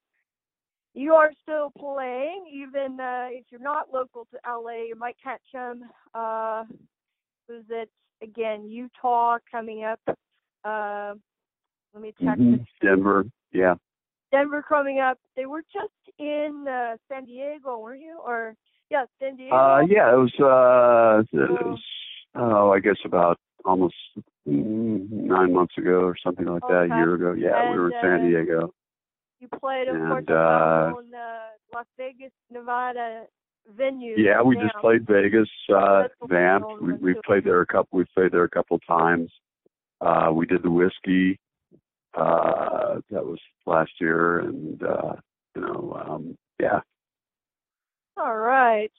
[0.94, 4.86] you are still playing, even uh, if you're not local to LA.
[4.88, 5.84] You might catch them.
[6.14, 6.64] Uh,
[7.48, 7.90] was it
[8.24, 10.00] again Utah coming up?
[10.64, 11.14] Uh,
[11.94, 12.38] let me check.
[12.38, 12.60] Mhm.
[12.60, 12.68] this.
[12.82, 13.26] Denver.
[13.52, 13.76] Yeah.
[14.32, 15.18] Denver coming up.
[15.36, 18.20] They were just in uh, San Diego, weren't you?
[18.24, 18.56] Or
[18.90, 19.56] yeah, San Diego.
[19.56, 20.14] Uh, yeah.
[20.14, 20.34] It was.
[20.40, 21.84] Uh, it was.
[22.36, 23.96] Oh, I guess about almost
[24.46, 26.88] nine months ago or something like that.
[26.92, 27.34] A year ago.
[27.34, 28.74] Yeah, we were in And, San uh, Diego.
[29.40, 33.26] You played, of and, course, uh, on uh, Las Vegas, Nevada
[33.76, 34.16] venue.
[34.18, 36.66] Yeah, we just played Vegas, uh, Vamp.
[36.82, 38.00] We we played there a couple.
[38.00, 39.32] We played there a couple times.
[40.02, 41.40] Uh, we did the whisky.
[42.18, 45.14] Uh, that was last year, and uh,
[45.56, 46.80] you know, um, yeah.
[48.18, 48.92] All right.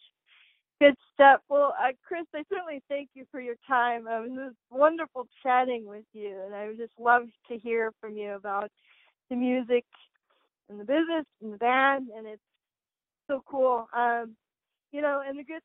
[0.80, 1.40] Good stuff.
[1.48, 4.06] Well, uh, Chris, I certainly thank you for your time.
[4.06, 8.16] Um, it was wonderful chatting with you, and I would just love to hear from
[8.16, 8.70] you about
[9.28, 9.84] the music
[10.70, 12.42] and the business and the band, and it's
[13.26, 13.88] so cool.
[13.92, 14.36] Um,
[14.92, 15.62] you know, and the good,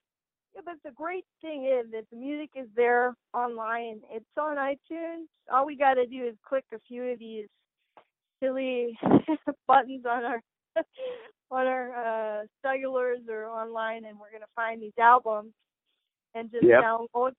[0.56, 4.02] yeah, but the great thing is that the music is there online.
[4.12, 5.26] It's on iTunes.
[5.52, 7.48] All we got to do is click a few of these
[8.42, 8.98] silly
[9.68, 10.42] buttons on our
[11.52, 15.52] on our uh, cellulars or online, and we're gonna find these albums
[16.36, 16.84] and just Yep.
[16.84, 17.32] download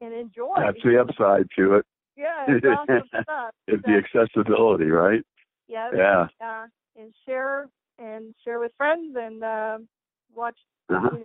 [0.00, 0.54] and enjoy.
[0.56, 1.86] That's the upside to it.
[2.16, 3.50] yeah, it's awesome stuff.
[3.66, 5.22] It's So, the accessibility, right?
[5.68, 6.26] yeah, Yeah.
[6.44, 9.88] uh, and share and share with friends and um
[10.34, 10.56] watch
[10.88, 11.18] Uh-huh.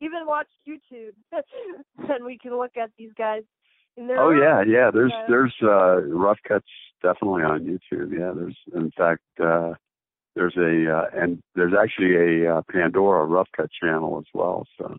[0.00, 1.12] Even watch YouTube,
[2.08, 3.42] and we can look at these guys.
[3.96, 4.90] In their Oh yeah, yeah.
[4.92, 6.64] There's there's uh, rough cutt's
[7.02, 8.12] definitely on YouTube.
[8.18, 9.72] Yeah, there's in fact uh,
[10.36, 14.64] there's a uh, and there's actually a uh, Pandora rough cutt channel as well.
[14.78, 14.96] So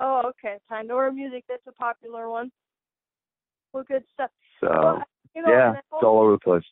[0.00, 0.58] Oh, okay.
[0.68, 2.50] Pandora Music, that's a popular one.
[3.72, 4.30] Well, good stuff.
[4.60, 5.02] so well,
[5.34, 6.64] you know, yeah, it's all over the place.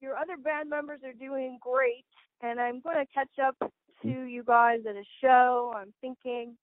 [0.00, 2.04] your other band members are doing great,
[2.42, 3.56] and I'm going to catch up
[4.02, 5.72] to you guys at a show.
[5.76, 6.56] I'm thinking.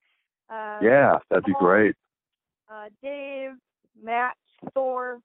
[0.49, 1.95] Uh, Yeah, that'd be great.
[2.69, 3.51] Uh, Dave,
[4.01, 4.35] Matt,
[4.73, 5.19] Thorr,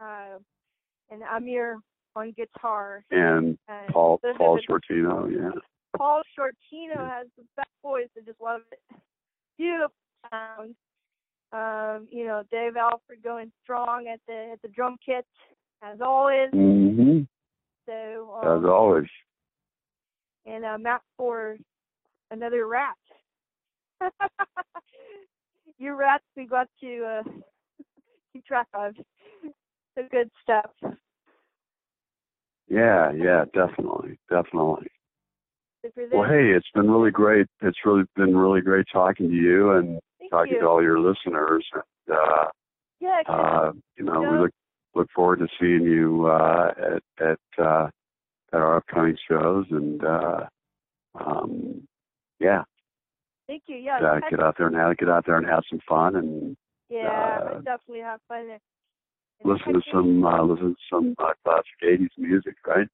[0.00, 0.38] uh,
[1.10, 1.78] and Amir
[2.16, 3.04] on guitar.
[3.10, 5.60] And And Paul Paul Shortino, yeah.
[5.96, 8.08] Paul Shortino has the best voice.
[8.16, 8.80] I just love it.
[9.58, 9.92] Beautiful
[10.30, 10.74] sound.
[11.52, 15.26] Um, you know, Dave Alford going strong at the at the drum kit
[15.82, 16.50] as always.
[16.52, 17.26] Mhm.
[17.86, 19.08] So As um, always.
[20.46, 21.56] and uh, Matt for
[22.30, 22.96] another rat.
[25.78, 27.30] Your rats we got to uh,
[28.32, 28.94] keep track of.
[29.96, 30.70] the good stuff.
[32.68, 34.88] Yeah, yeah, definitely, definitely.
[36.12, 37.46] Well, hey, it's been really great.
[37.62, 40.60] It's really been really great talking to you and thank talking you.
[40.60, 41.66] to all your listeners.
[41.72, 42.44] And, uh,
[43.00, 44.50] yeah, uh, you know, we look
[44.94, 47.88] look forward to seeing you uh, at at uh,
[48.52, 50.40] at our upcoming shows, and uh,
[51.18, 51.88] um,
[52.40, 52.62] yeah,
[53.50, 53.76] thank you.
[53.76, 56.56] Yeah, uh, get out there and have, get out there and have some fun, and
[56.88, 58.48] yeah, I uh, definitely have fun.
[58.50, 58.60] And
[59.44, 62.86] listen to some uh, listen to some uh, classic '80s music, right?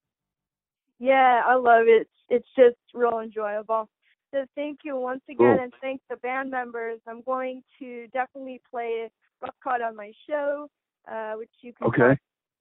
[0.98, 2.08] Yeah, I love it.
[2.30, 3.88] It's just real enjoyable.
[4.32, 5.60] So thank you once again, Cool.
[5.60, 7.00] and thank the band members.
[7.06, 9.08] I'm going to definitely play
[9.40, 10.68] Rough Cutt on my show,
[11.10, 11.98] uh, which you can Okay.
[12.00, 12.18] find.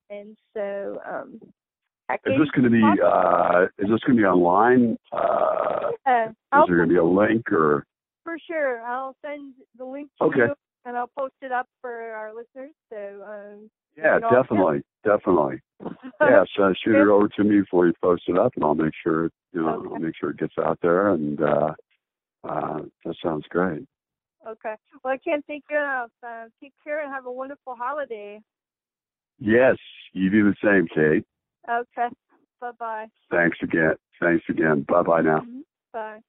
[0.10, 1.48] And so, um, I
[2.10, 4.98] Is this going to be uh, is this going to be online?
[5.12, 7.86] Uh, Uh, is I'll, there going to be a link or?
[8.24, 8.82] for sure.
[8.82, 10.38] I'll send the link to Okay.
[10.42, 10.54] you,
[10.86, 12.72] and I'll post it up for our listeners.
[12.92, 15.62] So, um, Yeah, definitely, definitely.
[16.22, 18.94] Yeah, so shoot it over to me before you post it up, and I'll make
[19.04, 19.90] sure you know Okay.
[19.94, 21.10] I'll make sure it gets out there.
[21.10, 21.74] And uh,
[22.44, 23.86] uh, that sounds great.
[24.48, 24.76] okay.
[25.04, 26.12] Well, I can't thank you enough.
[26.26, 28.42] Uh, take care and have a wonderful holiday.
[29.40, 29.76] Yes,
[30.14, 31.26] you do the same, Kate.
[31.70, 32.10] Okay.
[32.62, 33.08] Bye bye.
[33.32, 33.96] Thanks again.
[34.22, 34.86] Thanks again.
[34.88, 34.94] Mm-hmm.
[34.94, 35.44] Bye bye now.
[35.94, 36.20] Bye.